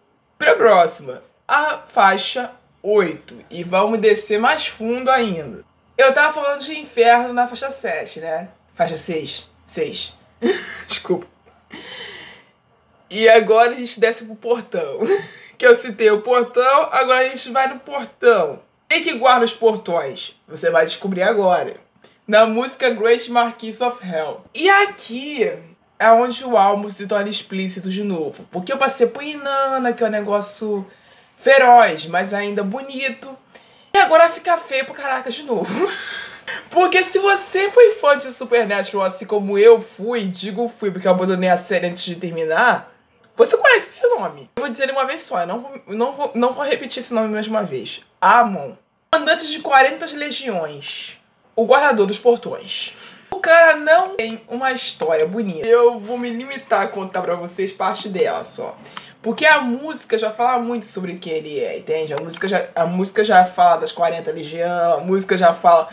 para 0.42 0.52
a 0.52 0.57
próxima, 0.57 1.22
a 1.46 1.78
faixa 1.92 2.50
8. 2.83 3.44
E 3.48 3.62
vamos 3.62 4.00
descer 4.00 4.40
mais 4.40 4.66
fundo 4.66 5.09
ainda. 5.09 5.64
Eu 5.96 6.12
tava 6.12 6.33
falando 6.33 6.62
de 6.62 6.76
inferno 6.76 7.33
na 7.33 7.46
faixa 7.46 7.70
7, 7.70 8.18
né? 8.18 8.48
Faixa 8.74 8.96
6. 8.96 9.48
6. 9.68 10.12
Desculpa. 10.88 11.28
E 13.09 13.28
agora 13.28 13.70
a 13.70 13.74
gente 13.74 14.00
desce 14.00 14.24
pro 14.24 14.35
portão. 14.35 14.98
que 15.57 15.64
eu 15.64 15.76
citei 15.76 16.11
o 16.11 16.22
portão, 16.22 16.88
agora 16.90 17.20
a 17.20 17.28
gente 17.28 17.48
vai 17.52 17.72
no 17.72 17.78
portão. 17.78 18.61
Quem 18.88 19.00
que 19.00 19.14
guarda 19.14 19.44
os 19.44 19.55
portões? 19.55 20.35
Você 20.48 20.70
vai 20.70 20.85
descobrir 20.85 21.22
agora. 21.22 21.76
Na 22.26 22.46
música 22.46 22.90
Great 22.90 23.31
Marquis 23.31 23.81
of 23.81 24.05
Hell. 24.05 24.40
E 24.52 24.68
aqui 24.68 25.52
é 26.02 26.12
onde 26.12 26.44
o 26.44 26.56
álbum 26.56 26.90
se 26.90 27.06
torna 27.06 27.28
explícito 27.28 27.88
de 27.88 28.02
novo. 28.02 28.44
Porque 28.50 28.72
eu 28.72 28.78
passei 28.78 29.06
por 29.06 29.22
Inanna, 29.22 29.92
que 29.92 30.02
é 30.02 30.06
um 30.06 30.10
negócio 30.10 30.84
feroz, 31.38 32.06
mas 32.06 32.34
ainda 32.34 32.62
bonito. 32.62 33.36
E 33.94 33.98
agora 33.98 34.28
fica 34.28 34.56
feio 34.58 34.84
pro 34.84 34.94
caraca 34.94 35.30
de 35.30 35.42
novo. 35.44 35.68
Porque 36.70 37.04
se 37.04 37.18
você 37.18 37.70
foi 37.70 37.92
fã 37.92 38.18
de 38.18 38.32
Supernatural 38.32 39.06
assim 39.06 39.24
como 39.24 39.56
eu 39.56 39.80
fui, 39.80 40.24
digo 40.24 40.68
fui 40.68 40.90
porque 40.90 41.06
eu 41.06 41.12
abandonei 41.12 41.48
a 41.48 41.56
série 41.56 41.86
antes 41.86 42.02
de 42.02 42.16
terminar, 42.16 42.92
você 43.36 43.56
conhece 43.56 44.04
esse 44.04 44.14
nome. 44.14 44.50
Eu 44.56 44.62
vou 44.62 44.70
dizer 44.70 44.84
ele 44.84 44.92
uma 44.92 45.06
vez 45.06 45.22
só, 45.22 45.42
eu 45.42 45.46
não 45.46 45.70
não 45.86 46.12
vou, 46.12 46.32
não 46.34 46.52
vou 46.52 46.64
repetir 46.64 47.00
esse 47.00 47.14
nome 47.14 47.28
mais 47.28 47.46
uma 47.46 47.62
vez. 47.62 48.02
Amon. 48.20 48.72
Comandante 49.12 49.48
de 49.48 49.60
40 49.60 50.04
legiões. 50.16 51.16
O 51.54 51.64
guardador 51.64 52.06
dos 52.06 52.18
portões. 52.18 52.92
O 53.32 53.40
cara 53.40 53.76
não 53.76 54.14
tem 54.14 54.42
uma 54.46 54.72
história 54.72 55.26
bonita. 55.26 55.66
Eu 55.66 55.98
vou 55.98 56.18
me 56.18 56.28
limitar 56.28 56.82
a 56.82 56.88
contar 56.88 57.22
pra 57.22 57.34
vocês 57.34 57.72
parte 57.72 58.08
dela 58.08 58.44
só. 58.44 58.76
Porque 59.22 59.46
a 59.46 59.60
música 59.60 60.18
já 60.18 60.30
fala 60.30 60.60
muito 60.60 60.84
sobre 60.84 61.16
quem 61.16 61.32
ele 61.32 61.60
é, 61.60 61.78
entende? 61.78 62.12
A 62.12 62.20
música 62.20 62.46
já, 62.46 62.68
a 62.74 62.84
música 62.84 63.24
já 63.24 63.46
fala 63.46 63.80
das 63.80 63.92
40 63.92 64.30
legiões, 64.32 64.70
a 64.70 64.98
música 64.98 65.38
já 65.38 65.54
fala 65.54 65.88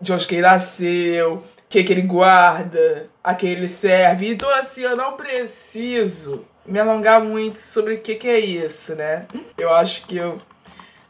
de 0.00 0.12
onde 0.12 0.26
que 0.26 0.36
ele 0.36 0.42
nasceu, 0.42 1.34
o 1.36 1.42
que, 1.68 1.82
que 1.82 1.92
ele 1.92 2.02
guarda, 2.02 3.08
a 3.24 3.34
quem 3.34 3.50
ele 3.50 3.66
serve. 3.66 4.30
Então, 4.30 4.48
assim, 4.50 4.82
eu 4.82 4.96
não 4.96 5.16
preciso 5.16 6.44
me 6.64 6.78
alongar 6.78 7.20
muito 7.20 7.58
sobre 7.58 7.94
o 7.94 8.00
que, 8.00 8.14
que 8.14 8.28
é 8.28 8.38
isso, 8.38 8.94
né? 8.94 9.26
Eu 9.56 9.74
acho 9.74 10.06
que 10.06 10.16
eu. 10.16 10.40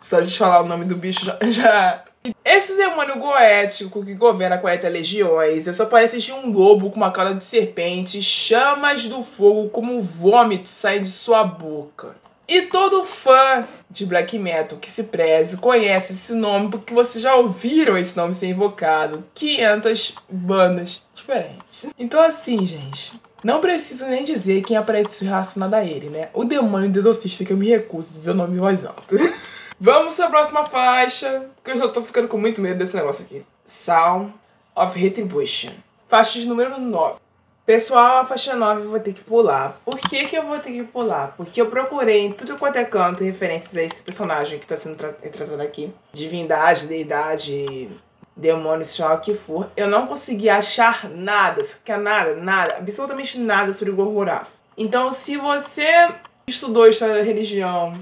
Só 0.00 0.20
de 0.20 0.38
falar 0.38 0.62
o 0.62 0.66
nome 0.66 0.84
do 0.84 0.96
bicho 0.96 1.24
já, 1.24 1.38
já 1.50 2.04
esse 2.44 2.76
demônio 2.76 3.18
goético 3.18 4.04
que 4.04 4.14
governa 4.14 4.58
40 4.58 4.88
legiões, 4.88 5.76
só 5.76 5.86
parece 5.86 6.18
de 6.18 6.32
um 6.32 6.50
lobo 6.50 6.90
com 6.90 6.96
uma 6.96 7.10
cauda 7.10 7.34
de 7.34 7.44
serpente, 7.44 8.22
chamas 8.22 9.04
do 9.04 9.22
fogo 9.22 9.68
como 9.70 10.02
vômito 10.02 10.68
saem 10.68 11.02
de 11.02 11.10
sua 11.10 11.44
boca. 11.44 12.16
E 12.48 12.62
todo 12.62 13.04
fã 13.04 13.68
de 13.90 14.06
black 14.06 14.38
metal 14.38 14.78
que 14.78 14.90
se 14.90 15.04
preze 15.04 15.58
conhece 15.58 16.14
esse 16.14 16.32
nome 16.32 16.70
porque 16.70 16.94
vocês 16.94 17.22
já 17.22 17.34
ouviram 17.34 17.98
esse 17.98 18.16
nome 18.16 18.32
ser 18.32 18.46
invocado 18.46 19.22
500 19.34 20.14
bandas 20.30 21.02
diferentes. 21.14 21.86
Então 21.98 22.22
assim, 22.22 22.64
gente, 22.64 23.12
não 23.44 23.60
preciso 23.60 24.06
nem 24.06 24.24
dizer 24.24 24.62
quem 24.62 24.78
aparece 24.78 25.24
relacionado 25.24 25.74
a 25.74 25.84
ele, 25.84 26.08
né? 26.08 26.30
O 26.32 26.42
demônio 26.42 26.90
do 26.90 26.98
exorcista 26.98 27.44
que 27.44 27.52
eu 27.52 27.56
me 27.56 27.68
recuso 27.68 28.14
a 28.14 28.18
dizer 28.18 28.30
o 28.30 28.34
nome 28.34 28.56
em 28.56 28.60
voz 28.60 28.84
alta. 28.84 29.16
Vamos 29.80 30.16
para 30.16 30.26
a 30.26 30.30
próxima 30.30 30.66
faixa, 30.66 31.46
porque 31.54 31.70
eu 31.70 31.78
já 31.78 31.88
tô 31.88 32.02
ficando 32.02 32.26
com 32.26 32.36
muito 32.36 32.60
medo 32.60 32.78
desse 32.78 32.96
negócio 32.96 33.24
aqui. 33.24 33.46
Sound 33.64 34.34
of 34.74 34.98
Retribution. 34.98 35.70
Faixa 36.08 36.40
de 36.40 36.48
número 36.48 36.80
9. 36.80 37.20
Pessoal, 37.64 38.18
a 38.18 38.24
faixa 38.24 38.56
9 38.56 38.82
eu 38.82 38.90
vou 38.90 38.98
ter 38.98 39.12
que 39.12 39.22
pular. 39.22 39.80
Por 39.84 39.96
que, 39.96 40.26
que 40.26 40.36
eu 40.36 40.42
vou 40.42 40.58
ter 40.58 40.72
que 40.72 40.82
pular? 40.82 41.34
Porque 41.36 41.60
eu 41.60 41.66
procurei 41.70 42.26
em 42.26 42.32
tudo 42.32 42.56
quanto 42.56 42.74
é 42.74 42.84
canto 42.84 43.22
referências 43.22 43.76
a 43.76 43.82
esse 43.84 44.02
personagem 44.02 44.58
que 44.58 44.64
está 44.64 44.76
sendo 44.76 45.00
retratado 45.22 45.62
aqui. 45.62 45.94
Divindade, 46.12 46.88
deidade, 46.88 47.88
demônio, 48.34 48.84
seja 48.84 49.14
o 49.14 49.20
que 49.20 49.34
for. 49.34 49.70
Eu 49.76 49.86
não 49.86 50.08
consegui 50.08 50.48
achar 50.48 51.08
nada, 51.08 51.62
que 51.84 51.96
nada, 51.96 52.34
nada, 52.34 52.78
absolutamente 52.78 53.38
nada 53.38 53.72
sobre 53.72 53.92
o 53.92 53.96
Gorgoraf. 53.96 54.50
Então, 54.76 55.12
se 55.12 55.36
você 55.36 56.08
estudou 56.48 56.88
história 56.88 57.14
da 57.14 57.22
religião, 57.22 57.96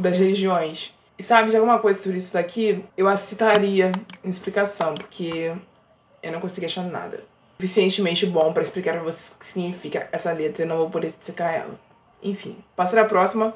das 0.00 0.16
religiões, 0.16 0.96
e 1.18 1.22
sabe 1.22 1.50
de 1.50 1.56
alguma 1.56 1.78
coisa 1.78 2.00
sobre 2.00 2.18
isso 2.18 2.32
daqui, 2.32 2.84
eu 2.96 3.08
a 3.08 3.16
citaria 3.16 3.90
em 4.22 4.30
explicação, 4.30 4.94
porque 4.94 5.52
eu 6.22 6.32
não 6.32 6.40
consegui 6.40 6.66
achar 6.66 6.84
nada 6.84 7.24
suficientemente 7.60 8.24
bom 8.24 8.52
para 8.52 8.62
explicar 8.62 8.94
pra 8.94 9.02
vocês 9.02 9.34
o 9.34 9.38
que 9.38 9.46
significa 9.46 10.08
essa 10.12 10.32
letra 10.32 10.62
e 10.62 10.66
não 10.66 10.76
vou 10.76 10.90
poder 10.90 11.12
secar 11.18 11.52
ela. 11.52 11.78
Enfim, 12.22 12.56
passa 12.76 13.00
a 13.00 13.04
próxima. 13.04 13.52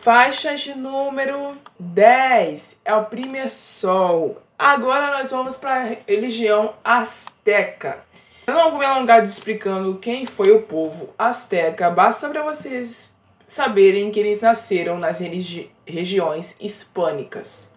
Faixa 0.00 0.54
de 0.54 0.74
número 0.74 1.56
10 1.78 2.78
é 2.84 2.94
o 2.94 3.04
Primeiro 3.04 3.50
Sol. 3.50 4.40
Agora 4.58 5.18
nós 5.18 5.30
vamos 5.30 5.58
para 5.58 5.74
a 5.74 5.94
religião 6.06 6.72
Azteca. 6.82 7.98
Eu 8.46 8.54
não 8.54 8.70
vou 8.70 8.78
me 8.78 8.86
alongar 8.86 9.22
explicando 9.22 9.98
quem 9.98 10.24
foi 10.24 10.50
o 10.50 10.62
povo 10.62 11.10
Azteca, 11.18 11.90
basta 11.90 12.30
para 12.30 12.42
vocês 12.42 13.12
saberem 13.48 14.10
que 14.10 14.20
eles 14.20 14.42
nasceram 14.42 14.98
nas 14.98 15.18
religi 15.18 15.70
regiões 15.86 16.54
hispânicas. 16.60 17.72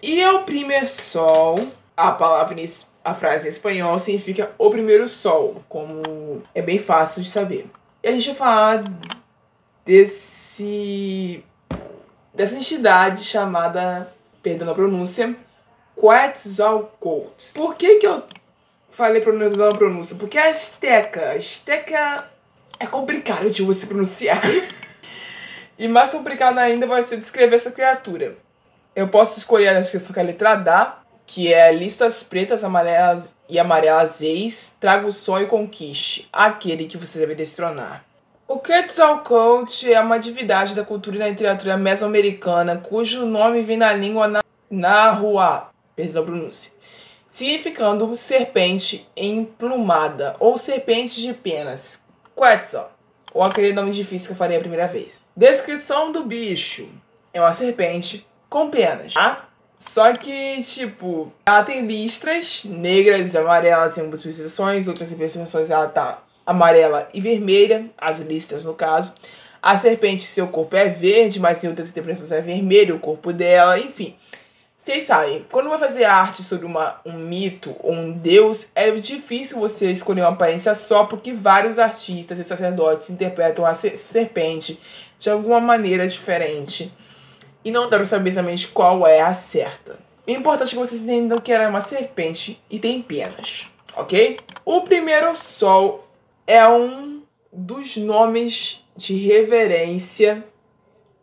E 0.00 0.20
é 0.20 0.30
o 0.30 0.44
primeiro 0.44 0.86
sol, 0.86 1.68
a 1.96 2.12
palavra 2.12 2.56
a 3.04 3.14
frase 3.14 3.48
em 3.48 3.50
espanhol 3.50 3.98
significa 3.98 4.52
o 4.56 4.70
primeiro 4.70 5.08
sol, 5.08 5.62
como 5.68 6.42
é 6.54 6.62
bem 6.62 6.78
fácil 6.78 7.22
de 7.22 7.28
saber. 7.28 7.66
E 8.02 8.08
a 8.08 8.12
gente 8.12 8.28
vai 8.28 8.36
falar 8.36 8.84
desse 9.84 11.44
dessa 12.32 12.54
entidade 12.54 13.24
chamada, 13.24 14.12
perdão 14.40 14.70
a 14.70 14.74
pronúncia, 14.74 15.34
Quetzalcoatl. 15.96 17.52
Por 17.54 17.74
que 17.74 17.96
que 17.96 18.06
eu 18.06 18.22
falei 18.90 19.20
pronúncia 19.20 19.68
a 19.68 19.74
pronúncia? 19.74 20.16
Porque 20.16 20.38
a 20.38 20.50
Azteca, 20.50 21.30
a 21.30 21.32
Azteca 21.32 22.30
é 22.78 22.86
complicado 22.86 23.50
de 23.50 23.62
você 23.62 23.84
pronunciar. 23.84 24.42
E 25.78 25.86
mais 25.86 26.10
complicado 26.10 26.58
ainda 26.58 26.88
vai 26.88 27.04
ser 27.04 27.18
descrever 27.18 27.54
essa 27.54 27.70
criatura. 27.70 28.36
Eu 28.96 29.06
posso 29.06 29.38
escolher 29.38 29.68
a 29.68 29.80
descrição 29.80 30.12
com 30.12 30.18
a 30.18 30.24
letra 30.24 30.56
da, 30.56 30.98
que 31.24 31.52
é 31.52 31.72
listas 31.72 32.24
pretas, 32.24 32.64
amarelas 32.64 33.32
e 33.48 33.60
amarelas 33.60 34.20
ex, 34.20 34.74
traga 34.80 35.06
o 35.06 35.12
sol 35.12 35.40
e 35.40 35.46
conquiste 35.46 36.28
aquele 36.32 36.86
que 36.86 36.96
você 36.96 37.20
deve 37.20 37.36
destronar. 37.36 38.04
O 38.48 38.58
Quetzalcoatl 38.58 39.92
é 39.92 40.00
uma 40.00 40.18
divindade 40.18 40.74
da 40.74 40.84
cultura 40.84 41.14
e 41.14 41.18
da 41.20 41.28
literatura 41.28 41.76
mesoamericana, 41.76 42.78
cujo 42.78 43.24
nome 43.24 43.62
vem 43.62 43.78
da 43.78 43.92
língua 43.92 44.26
na 44.26 44.40
Nahuatl, 44.68 45.68
perdão 45.94 46.22
a 46.22 46.26
pronúncia, 46.26 46.72
significando 47.28 48.16
serpente 48.16 49.08
emplumada 49.16 50.34
ou 50.40 50.58
serpente 50.58 51.20
de 51.20 51.32
penas. 51.34 52.02
Quetzal 52.34 52.97
ou 53.32 53.42
aquele 53.42 53.72
nome 53.72 53.92
difícil 53.92 54.28
que 54.28 54.32
eu 54.32 54.36
falei 54.36 54.56
a 54.56 54.60
primeira 54.60 54.86
vez. 54.86 55.22
Descrição 55.36 56.12
do 56.12 56.24
bicho. 56.24 56.88
É 57.32 57.40
uma 57.40 57.52
serpente 57.52 58.26
com 58.48 58.70
penas, 58.70 59.14
tá? 59.14 59.48
Só 59.78 60.12
que, 60.12 60.60
tipo, 60.62 61.32
ela 61.46 61.62
tem 61.62 61.86
listras 61.86 62.64
negras 62.64 63.32
e 63.32 63.38
amarelas 63.38 63.96
em 63.96 64.00
algumas 64.00 64.22
percepções, 64.22 64.88
outras 64.88 65.12
percepções 65.12 65.70
ela 65.70 65.86
tá 65.86 66.22
amarela 66.44 67.08
e 67.14 67.20
vermelha, 67.20 67.88
as 67.96 68.18
listras 68.18 68.64
no 68.64 68.74
caso. 68.74 69.14
A 69.62 69.76
serpente, 69.76 70.22
seu 70.22 70.48
corpo 70.48 70.74
é 70.74 70.88
verde, 70.88 71.38
mas 71.38 71.62
em 71.62 71.68
outras 71.68 71.90
interpretações 71.90 72.32
é 72.32 72.40
vermelho 72.40 72.96
o 72.96 73.00
corpo 73.00 73.32
dela, 73.32 73.78
enfim. 73.78 74.16
Vocês 74.88 75.04
sabem, 75.04 75.44
quando 75.52 75.68
vai 75.68 75.78
fazer 75.78 76.04
arte 76.04 76.42
sobre 76.42 76.64
uma, 76.64 76.98
um 77.04 77.12
mito 77.12 77.76
ou 77.80 77.92
um 77.92 78.10
deus, 78.10 78.70
é 78.74 78.90
difícil 78.92 79.60
você 79.60 79.90
escolher 79.90 80.22
uma 80.22 80.30
aparência 80.30 80.74
só, 80.74 81.04
porque 81.04 81.30
vários 81.30 81.78
artistas 81.78 82.38
e 82.38 82.42
sacerdotes 82.42 83.10
interpretam 83.10 83.66
a 83.66 83.74
serpente 83.74 84.80
de 85.18 85.28
alguma 85.28 85.60
maneira 85.60 86.08
diferente. 86.08 86.90
E 87.62 87.70
não 87.70 87.90
dá 87.90 87.98
pra 87.98 88.06
saber 88.06 88.30
exatamente 88.30 88.68
qual 88.68 89.06
é 89.06 89.20
a 89.20 89.34
certa. 89.34 89.98
O 90.26 90.30
importante 90.30 90.68
é 90.68 90.70
que 90.70 90.86
vocês 90.86 91.02
entendam 91.02 91.38
que 91.38 91.52
ela 91.52 91.64
é 91.64 91.68
uma 91.68 91.82
serpente 91.82 92.58
e 92.70 92.78
tem 92.78 93.02
penas, 93.02 93.66
ok? 93.94 94.38
O 94.64 94.80
primeiro 94.80 95.36
sol 95.36 96.08
é 96.46 96.66
um 96.66 97.20
dos 97.52 97.94
nomes 97.98 98.82
de 98.96 99.14
reverência 99.18 100.42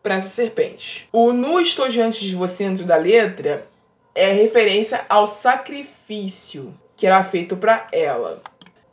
para 0.05 0.17
essa 0.17 0.29
serpente. 0.29 1.09
O 1.11 1.33
nu 1.33 1.59
estou 1.59 1.89
diante 1.89 2.27
de 2.27 2.35
você 2.35 2.63
dentro 2.63 2.85
da 2.85 2.95
letra 2.95 3.65
é 4.13 4.31
referência 4.31 5.03
ao 5.09 5.25
sacrifício 5.25 6.75
que 6.95 7.07
era 7.07 7.23
feito 7.23 7.57
para 7.57 7.87
ela. 7.91 8.39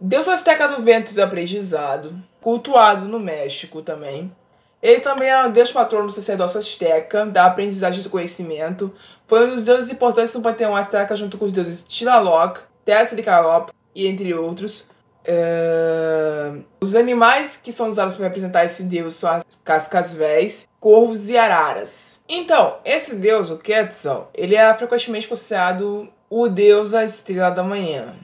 Deus 0.01 0.27
azteca 0.27 0.67
do 0.67 0.83
ventre 0.83 1.15
do 1.15 1.23
aprendizado, 1.23 2.15
cultuado 2.41 3.05
no 3.05 3.21
México 3.21 3.83
também. 3.83 4.35
Ele 4.83 5.01
também 5.01 5.29
é 5.29 5.47
o 5.47 5.53
deus 5.53 5.71
patrono 5.71 6.07
do 6.07 6.13
sacerdócio 6.13 6.59
azteca, 6.59 7.27
da 7.27 7.45
aprendizagem 7.45 8.03
do 8.03 8.09
conhecimento. 8.09 8.91
Foi 9.29 9.47
um 9.47 9.55
dos 9.55 9.67
deuses 9.67 9.91
importantes 9.91 10.35
no 10.35 10.41
panteão 10.41 10.75
azteca 10.75 11.15
junto 11.15 11.37
com 11.37 11.45
os 11.45 11.53
deuses 11.53 11.83
Tlaloc, 11.83 12.61
Tezcatlipoca 12.87 13.75
e 13.95 14.07
entre 14.07 14.33
outros. 14.33 14.91
Uh, 15.25 16.65
os 16.81 16.95
animais 16.95 17.57
que 17.63 17.71
são 17.71 17.91
usados 17.91 18.17
para 18.17 18.25
representar 18.25 18.65
esse 18.65 18.83
deus 18.83 19.15
são 19.15 19.31
as 19.31 19.45
cascavéis, 19.63 20.72
corvos 20.83 21.31
e 21.31 21.39
araras. 21.39 22.21
Então, 22.29 22.79
esse 22.85 23.15
deus, 23.15 23.51
o 23.51 23.57
Quetzal, 23.57 24.29
ele 24.35 24.57
é 24.57 24.75
frequentemente 24.75 25.29
considerado 25.29 26.09
o 26.29 26.49
deus 26.49 26.91
da 26.91 27.05
estrela 27.05 27.51
da 27.51 27.63
manhã. 27.63 28.17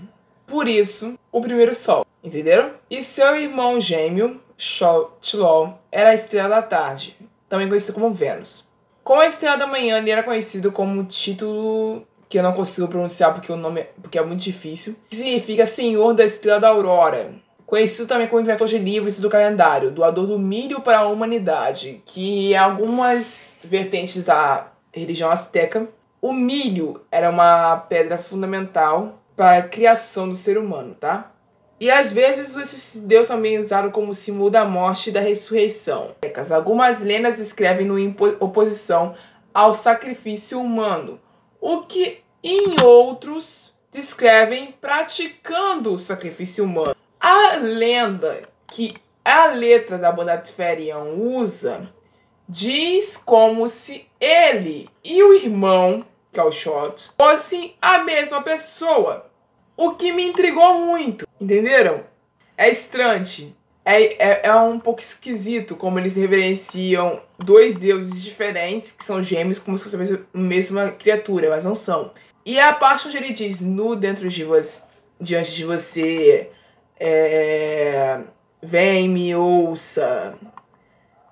Por 0.45 0.67
isso, 0.67 1.17
o 1.31 1.41
primeiro 1.41 1.73
sol. 1.77 2.05
Entenderam? 2.23 2.73
E 2.91 3.01
seu 3.01 3.37
irmão 3.37 3.81
gêmeo, 3.81 4.41
Chlol, 4.59 5.79
era 5.93 6.11
a 6.11 6.15
estrela 6.15 6.49
da 6.49 6.63
tarde, 6.63 7.17
também 7.49 7.69
conhecido 7.69 7.95
como 7.95 8.13
Vênus. 8.13 8.69
Com 9.05 9.21
a 9.21 9.27
estrela 9.27 9.57
da 9.57 9.67
manhã, 9.67 9.99
ele 9.99 10.11
era 10.11 10.25
conhecido 10.25 10.73
como 10.73 11.05
título 11.05 12.05
que 12.29 12.41
eu 12.41 12.43
não 12.43 12.53
consigo 12.53 12.89
pronunciar 12.89 13.33
porque 13.33 13.53
o 13.53 13.57
nome 13.57 13.87
porque 14.03 14.19
é 14.19 14.23
muito 14.23 14.43
difícil, 14.43 14.97
que 15.09 15.17
significa 15.17 15.65
Senhor 15.65 16.13
da 16.13 16.25
Estrela 16.25 16.59
da 16.59 16.69
Aurora. 16.69 17.35
Conhecido 17.69 18.09
também 18.09 18.27
como 18.27 18.41
inventor 18.41 18.66
de 18.66 18.79
livros 18.79 19.19
e 19.19 19.21
do 19.21 19.29
calendário, 19.29 19.91
doador 19.91 20.27
do 20.27 20.39
milho 20.39 20.81
para 20.81 21.01
a 21.01 21.07
humanidade, 21.07 22.01
que 22.07 22.53
em 22.53 22.57
algumas 22.57 23.59
vertentes 23.62 24.25
da 24.25 24.69
religião 24.91 25.31
azteca, 25.31 25.87
o 26.19 26.33
milho 26.33 27.03
era 27.12 27.29
uma 27.29 27.77
pedra 27.77 28.16
fundamental 28.16 29.19
para 29.37 29.59
a 29.59 29.62
criação 29.69 30.31
do 30.31 30.35
ser 30.35 30.57
humano, 30.57 30.97
tá? 30.99 31.31
E 31.79 31.91
às 31.91 32.11
vezes 32.11 32.57
esse 32.57 33.01
deus 33.01 33.29
também 33.29 33.57
é 33.57 33.61
usado 33.61 33.91
como 33.91 34.14
símbolo 34.14 34.49
da 34.49 34.64
morte 34.64 35.11
e 35.11 35.12
da 35.12 35.21
ressurreição. 35.21 36.12
Algumas 36.51 37.03
lendas 37.03 37.39
escrevem 37.39 37.87
no 37.87 37.97
oposição 38.41 39.14
ao 39.53 39.75
sacrifício 39.75 40.59
humano, 40.59 41.21
o 41.61 41.83
que 41.83 42.21
em 42.43 42.81
outros 42.83 43.77
descrevem 43.93 44.73
praticando 44.81 45.93
o 45.93 45.99
sacrifício 45.99 46.64
humano. 46.64 46.97
A 47.21 47.57
lenda 47.57 48.49
que 48.69 48.95
a 49.25 49.47
letra 49.47 49.99
da 49.99 50.12
banda 50.12 50.39
Tiferian 50.39 51.03
usa 51.03 51.93
diz 52.49 53.16
como 53.16 53.69
se 53.69 54.07
ele 54.21 54.89
e 55.03 55.23
o 55.23 55.35
irmão, 55.35 56.05
que 56.33 56.39
é 56.39 56.43
o 56.43 56.53
Shot, 56.53 57.11
fossem 57.19 57.75
a 57.83 57.99
mesma 57.99 58.41
pessoa. 58.43 59.27
O 59.77 59.95
que 59.95 60.12
me 60.12 60.27
intrigou 60.27 60.81
muito, 60.81 61.27
entenderam? 61.41 62.05
É 62.57 62.69
estranho. 62.69 63.55
É, 63.85 64.03
é, 64.03 64.41
é, 64.45 64.55
um 64.55 64.79
pouco 64.79 65.01
esquisito 65.01 65.75
como 65.75 65.99
eles 65.99 66.14
reverenciam 66.14 67.23
dois 67.39 67.75
deuses 67.75 68.23
diferentes, 68.23 68.93
que 68.93 69.05
são 69.05 69.23
gêmeos, 69.23 69.59
como 69.59 69.79
se 69.79 69.85
fosse 69.85 70.14
a 70.14 70.39
mesma 70.39 70.91
criatura, 70.91 71.49
mas 71.49 71.64
não 71.64 71.75
são. 71.75 72.12
E 72.45 72.61
a 72.61 72.73
parte 72.73 73.09
onde 73.09 73.16
ele 73.16 73.33
diz, 73.33 73.61
nu 73.61 73.97
dentro 73.97 74.29
de 74.29 74.45
você, 74.45 74.83
diante 75.21 75.55
de 75.55 75.64
você, 75.64 76.51
é, 76.99 78.21
vem, 78.63 79.09
me 79.09 79.35
ouça. 79.35 80.35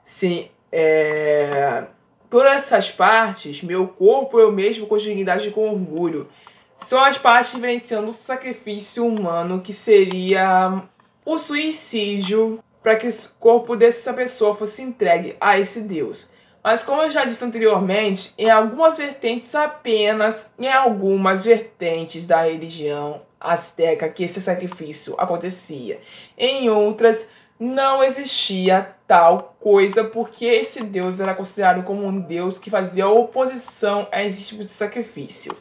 Sim, 0.04 0.48
é, 0.70 1.84
todas 2.30 2.52
essas 2.52 2.90
partes, 2.90 3.62
meu 3.62 3.88
corpo 3.88 4.38
eu 4.38 4.52
mesmo 4.52 4.86
com 4.86 4.96
dignidade 4.96 5.48
e 5.48 5.52
com 5.52 5.68
orgulho, 5.68 6.28
são 6.74 7.02
as 7.02 7.18
partes 7.18 7.54
vivenciando 7.54 8.08
o 8.08 8.12
sacrifício 8.12 9.06
humano 9.06 9.60
que 9.60 9.72
seria 9.72 10.82
o 11.24 11.38
suicídio 11.38 12.62
para 12.82 12.96
que 12.96 13.08
o 13.08 13.12
corpo 13.40 13.74
dessa 13.74 14.12
pessoa 14.12 14.54
fosse 14.54 14.82
entregue 14.82 15.36
a 15.40 15.58
esse 15.58 15.80
Deus. 15.80 16.30
Mas 16.62 16.84
como 16.84 17.02
eu 17.02 17.10
já 17.10 17.24
disse 17.24 17.44
anteriormente, 17.44 18.32
em 18.36 18.50
algumas 18.50 18.96
vertentes 18.96 19.54
apenas, 19.54 20.52
em 20.58 20.68
algumas 20.68 21.44
vertentes 21.44 22.26
da 22.26 22.42
religião 22.42 23.22
azteca 23.52 24.08
que 24.08 24.24
esse 24.24 24.40
sacrifício 24.40 25.14
acontecia. 25.18 26.00
Em 26.36 26.68
outras, 26.68 27.26
não 27.58 28.02
existia 28.02 28.94
tal 29.06 29.56
coisa, 29.60 30.04
porque 30.04 30.44
esse 30.44 30.82
deus 30.82 31.20
era 31.20 31.34
considerado 31.34 31.82
como 31.84 32.04
um 32.04 32.20
deus 32.20 32.58
que 32.58 32.70
fazia 32.70 33.08
oposição 33.08 34.06
a 34.12 34.22
esse 34.22 34.44
tipo 34.44 34.64
de 34.64 34.70
sacrifício. 34.70 35.56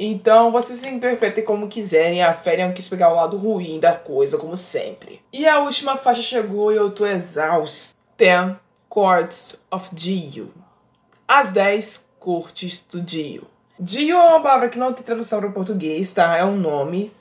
Então, 0.00 0.52
vocês 0.52 0.84
interpretem 0.84 1.44
como 1.44 1.68
quiserem, 1.68 2.22
a 2.22 2.32
fé 2.32 2.56
não 2.56 2.72
quis 2.72 2.88
pegar 2.88 3.10
o 3.10 3.16
lado 3.16 3.36
ruim 3.36 3.80
da 3.80 3.94
coisa, 3.94 4.38
como 4.38 4.56
sempre. 4.56 5.20
E 5.32 5.46
a 5.46 5.60
última 5.60 5.96
faixa 5.96 6.22
chegou 6.22 6.72
e 6.72 6.76
eu 6.76 6.90
tô 6.90 7.04
exausto. 7.04 7.96
Ten 8.16 8.56
Courts 8.88 9.58
of 9.70 9.92
Dio. 9.92 10.54
As 11.26 11.52
10 11.52 12.08
cortes 12.18 12.86
do 12.90 13.02
Dio. 13.02 13.46
Dio 13.80 14.16
é 14.16 14.28
uma 14.28 14.42
palavra 14.42 14.68
que 14.68 14.78
não 14.78 14.92
tem 14.92 15.04
tradução 15.04 15.38
para 15.38 15.48
o 15.48 15.52
português, 15.52 16.12
tá? 16.12 16.36
É 16.36 16.44
um 16.44 16.56
nome. 16.56 17.12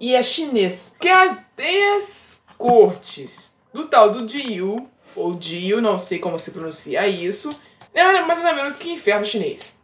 E 0.00 0.14
é 0.14 0.22
chinês. 0.22 0.94
Que 1.00 1.08
as 1.08 1.38
10 1.56 2.38
cortes 2.56 3.54
do 3.72 3.86
tal 3.86 4.10
do 4.10 4.26
Dio, 4.26 4.88
ou 5.14 5.34
Dio, 5.34 5.80
não 5.80 5.98
sei 5.98 6.18
como 6.18 6.38
se 6.38 6.50
pronuncia 6.50 7.06
isso, 7.06 7.58
é 7.92 8.22
mais 8.22 8.38
ou 8.38 8.44
menos 8.44 8.76
que 8.76 8.90
inferno 8.90 9.24
chinês. 9.24 9.76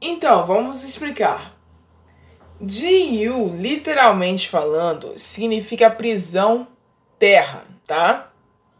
Então, 0.00 0.46
vamos 0.46 0.84
explicar. 0.84 1.56
Jiyu, 2.64 3.54
literalmente 3.56 4.48
falando, 4.48 5.18
significa 5.18 5.90
prisão 5.90 6.66
terra, 7.18 7.64
tá? 7.86 8.32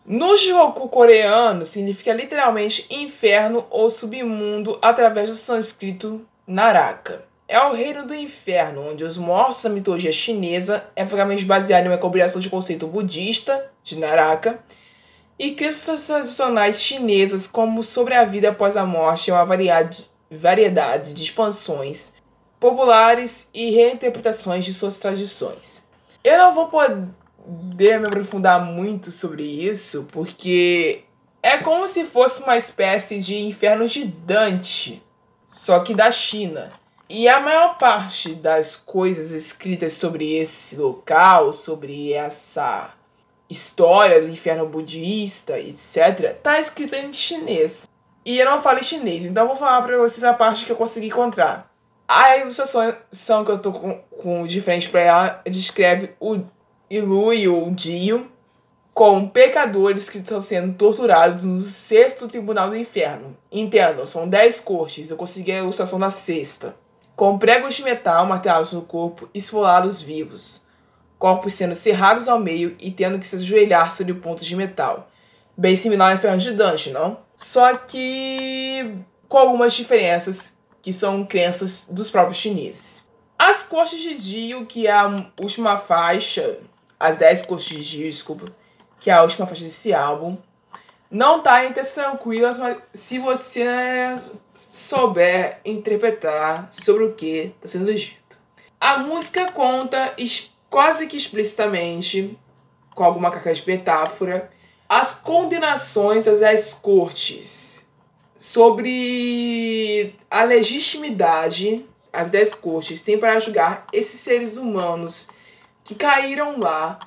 No 0.05 0.37
Jiroku 0.37 0.89
coreano, 0.89 1.65
significa 1.65 2.13
literalmente 2.13 2.87
inferno 2.91 3.67
ou 3.71 3.91
submundo 3.91 4.79
através 4.81 5.29
do 5.29 5.37
sânscrito 5.37 6.27
Naraka. 6.49 7.25
É 7.47 7.61
o 7.61 7.75
reino 7.75 8.07
do 8.07 8.15
inferno, 8.15 8.91
onde 8.91 9.05
os 9.05 9.19
mortos 9.19 9.63
da 9.63 9.69
mitologia 9.69 10.11
chinesa 10.11 10.83
é 10.97 11.05
vagamente 11.05 11.45
baseado 11.45 11.85
em 11.85 11.89
uma 11.89 11.99
combinação 11.99 12.41
de 12.41 12.49
conceito 12.49 12.87
budista, 12.87 13.71
de 13.83 13.99
Naraka, 13.99 14.59
e 15.39 15.53
crenças 15.53 16.07
tradicionais 16.07 16.81
chinesas 16.81 17.47
como 17.47 17.83
sobre 17.83 18.15
a 18.15 18.25
vida 18.25 18.49
após 18.49 18.79
a 18.79 18.87
morte 18.87 19.29
e 19.29 19.31
uma 19.31 19.45
variedade 19.45 21.13
de 21.13 21.23
expansões 21.23 22.15
populares 22.59 23.47
e 23.53 23.71
reinterpretações 23.71 24.65
de 24.65 24.73
suas 24.73 24.99
tradições. 24.99 25.87
Eu 26.25 26.39
não 26.39 26.55
vou 26.55 26.69
poder 26.69 28.01
me 28.01 28.07
aprofundar 28.07 28.65
muito 28.65 29.13
sobre 29.13 29.43
isso, 29.45 30.09
porque 30.11 31.03
é 31.43 31.59
como 31.59 31.87
se 31.87 32.05
fosse 32.07 32.43
uma 32.43 32.57
espécie 32.57 33.21
de 33.21 33.37
inferno 33.37 33.87
de 33.87 34.05
Dante, 34.05 35.03
só 35.49 35.81
que 35.81 35.95
da 35.95 36.13
China. 36.13 36.71
E 37.09 37.27
a 37.27 37.41
maior 37.41 37.79
parte 37.79 38.35
das 38.35 38.77
coisas 38.77 39.31
escritas 39.31 39.95
sobre 39.95 40.37
esse 40.37 40.77
local, 40.77 41.55
sobre 41.55 42.13
essa 42.13 42.91
história 43.49 44.21
do 44.21 44.29
inferno 44.29 44.69
budista, 44.69 45.59
etc., 45.59 46.35
tá 46.43 46.61
escrita 46.61 46.99
em 46.99 47.15
chinês. 47.15 47.89
E 48.27 48.39
eu 48.39 48.45
não 48.45 48.61
falo 48.61 48.85
chinês, 48.85 49.25
então 49.25 49.47
vou 49.47 49.57
falar 49.57 49.81
para 49.81 49.97
vocês 49.97 50.23
a 50.23 50.35
parte 50.35 50.67
que 50.67 50.73
eu 50.73 50.77
consegui 50.77 51.07
encontrar. 51.07 51.73
A 52.07 52.37
ilustração 52.37 53.43
que 53.43 53.51
eu 53.51 53.59
tô 53.59 53.73
com, 53.73 53.95
com 54.23 54.47
de 54.47 54.61
frente 54.61 54.91
para 54.91 55.01
ela 55.01 55.43
descreve 55.47 56.11
o 56.21 56.41
Ilu 56.91 57.33
e 57.33 57.49
o 57.49 57.71
Dio 57.71 58.31
como 58.99 59.31
pecadores 59.31 60.11
que 60.11 60.19
estão 60.19 60.43
sendo 60.43 60.75
torturados 60.75 61.45
no 61.45 61.61
sexto 61.61 62.27
tribunal 62.27 62.69
do 62.69 62.77
inferno. 62.77 63.37
Entendam, 63.49 64.05
são 64.05 64.29
dez 64.29 64.59
cortes, 64.59 65.09
eu 65.09 65.17
consegui 65.17 65.53
a 65.53 65.59
ilustração 65.59 66.01
na 66.01 66.11
sexta. 66.11 66.75
Com 67.15 67.39
pregos 67.39 67.77
de 67.77 67.85
metal 67.85 68.27
martelados 68.27 68.73
no 68.73 68.83
corpo, 68.83 69.29
esfolados 69.33 70.01
vivos. 70.01 70.67
Corpos 71.17 71.55
sendo 71.55 71.77
cerrados 71.77 72.27
ao 72.27 72.41
meio 72.41 72.75
e 72.81 72.91
tendo 72.91 73.21
que 73.21 73.27
se 73.29 73.37
ajoelhar 73.37 73.95
sobre 73.95 74.15
pontos 74.15 74.45
de 74.45 74.57
metal. 74.57 75.09
Bem 75.57 75.77
similar 75.77 76.11
ao 76.11 76.17
inferno 76.17 76.39
de 76.39 76.51
Dante, 76.51 76.91
não? 76.91 77.21
Só 77.37 77.77
que 77.77 78.97
com 79.29 79.39
algumas 79.39 79.75
diferenças 79.75 80.53
que 80.83 80.93
são 80.93 81.25
crenças 81.25 81.87
dos 81.89 82.11
próprios 82.11 82.39
chineses. 82.39 83.09
As 83.39 83.63
cortes 83.63 84.01
de 84.01 84.17
Dio, 84.17 84.67
que 84.67 84.89
é 84.89 84.93
a 84.93 85.25
última 85.41 85.79
faixa, 85.79 86.59
as 86.99 87.17
10 87.17 87.47
cortes 87.47 87.69
de 87.69 87.85
Dio, 87.85 88.11
desculpa, 88.11 88.53
que 89.01 89.11
é 89.11 89.15
a 89.15 89.23
última 89.23 89.47
faixa 89.47 89.65
desse 89.65 89.93
álbum, 89.93 90.37
não 91.11 91.41
tá 91.41 91.65
entre 91.65 91.81
as 91.81 91.93
tranquilas, 91.93 92.59
mas 92.59 92.77
se 92.93 93.19
você 93.19 94.15
souber 94.73 95.61
interpretar 95.65 96.69
sobre 96.71 97.05
o 97.05 97.15
que 97.15 97.55
está 97.57 97.69
sendo 97.69 97.95
dito. 97.95 98.39
A 98.81 98.99
música 98.99 99.51
conta 99.53 100.15
quase 100.69 101.07
que 101.07 101.17
explicitamente, 101.17 102.39
com 102.95 103.05
alguma 103.05 103.31
carga 103.31 103.55
de 103.55 103.67
metáfora, 103.67 104.51
as 104.89 105.15
condenações 105.15 106.25
das 106.25 106.41
10 106.41 106.75
cortes 106.75 107.89
sobre 108.37 110.15
a 110.31 110.45
legitimidade 110.45 111.85
as 112.13 112.31
dez 112.31 112.55
cortes 112.55 113.03
têm 113.03 113.19
para 113.19 113.39
julgar 113.39 113.87
esses 113.93 114.21
seres 114.21 114.57
humanos 114.57 115.29
que 115.85 115.95
caíram 115.95 116.59
lá 116.59 116.99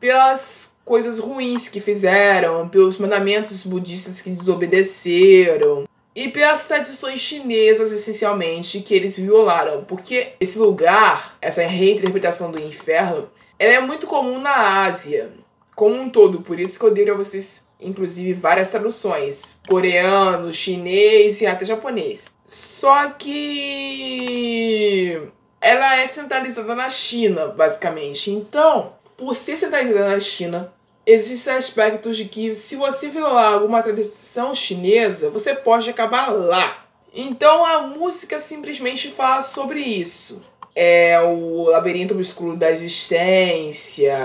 pelas 0.00 0.74
coisas 0.88 1.18
ruins 1.18 1.68
que 1.68 1.80
fizeram, 1.80 2.66
pelos 2.66 2.96
mandamentos 2.96 3.62
budistas 3.62 4.22
que 4.22 4.30
desobedeceram 4.30 5.86
e 6.16 6.28
pelas 6.28 6.66
tradições 6.66 7.20
chinesas, 7.20 7.92
essencialmente, 7.92 8.80
que 8.80 8.94
eles 8.94 9.18
violaram. 9.18 9.84
Porque 9.84 10.32
esse 10.40 10.58
lugar, 10.58 11.36
essa 11.42 11.60
reinterpretação 11.60 12.50
do 12.50 12.58
inferno, 12.58 13.28
ela 13.58 13.74
é 13.74 13.80
muito 13.80 14.06
comum 14.06 14.40
na 14.40 14.86
Ásia 14.86 15.30
como 15.76 15.94
um 15.94 16.08
todo. 16.08 16.40
Por 16.40 16.58
isso 16.58 16.78
que 16.78 16.86
eu 16.86 16.90
dei 16.90 17.08
a 17.10 17.14
vocês 17.14 17.68
inclusive 17.78 18.32
várias 18.32 18.70
traduções: 18.70 19.60
coreano, 19.68 20.52
chinês 20.52 21.42
e 21.42 21.46
até 21.46 21.66
japonês. 21.66 22.32
Só 22.46 23.10
que 23.10 25.20
ela 25.60 25.98
é 25.98 26.06
centralizada 26.06 26.74
na 26.74 26.88
China, 26.88 27.48
basicamente. 27.48 28.30
Então, 28.30 28.94
por 29.18 29.34
ser 29.34 29.58
centralizada 29.58 30.08
na 30.08 30.20
China, 30.20 30.72
existem 31.08 31.54
aspectos 31.54 32.16
de 32.18 32.26
que 32.26 32.54
se 32.54 32.76
você 32.76 33.08
violar 33.08 33.54
alguma 33.54 33.82
tradição 33.82 34.54
chinesa, 34.54 35.30
você 35.30 35.54
pode 35.54 35.88
acabar 35.88 36.30
lá. 36.30 36.84
Então 37.14 37.64
a 37.64 37.86
música 37.86 38.38
simplesmente 38.38 39.10
fala 39.10 39.40
sobre 39.40 39.80
isso. 39.80 40.44
É 40.74 41.18
o 41.20 41.70
labirinto 41.70 42.12
obscuro 42.12 42.56
da 42.56 42.70
existência, 42.70 44.18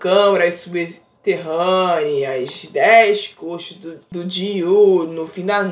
câmaras 0.00 0.54
subterrâneas, 0.54 2.64
dez 2.72 3.28
costas 3.28 3.76
do, 3.76 4.00
do 4.10 4.24
Diu 4.24 5.06
no 5.06 5.28
fim 5.28 5.44
da, 5.44 5.70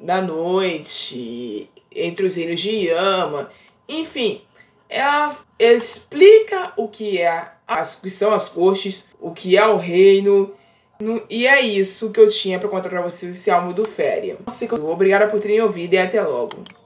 da 0.00 0.22
noite, 0.22 1.68
entre 1.90 2.26
os 2.26 2.36
reinos 2.36 2.60
de 2.60 2.86
Yama. 2.86 3.50
Enfim, 3.88 4.42
ela 4.88 5.36
explica 5.60 6.72
o 6.76 6.88
que 6.88 7.20
é 7.20 7.48
as 7.68 7.94
que 7.94 8.08
são 8.08 8.32
as 8.32 8.48
cortes, 8.48 9.06
o 9.20 9.30
que 9.32 9.56
é 9.56 9.66
o 9.66 9.76
reino. 9.76 10.52
E 11.28 11.46
é 11.46 11.60
isso 11.60 12.10
que 12.10 12.20
eu 12.20 12.28
tinha 12.28 12.58
para 12.58 12.68
contar 12.68 12.88
para 12.88 13.02
vocês 13.02 13.36
esse 13.36 13.50
álbum 13.50 13.72
do 13.72 13.86
Féria. 13.86 14.36
Obrigada 14.90 15.28
por 15.28 15.40
terem 15.40 15.60
ouvido 15.60 15.94
e 15.94 15.98
até 15.98 16.20
logo. 16.22 16.64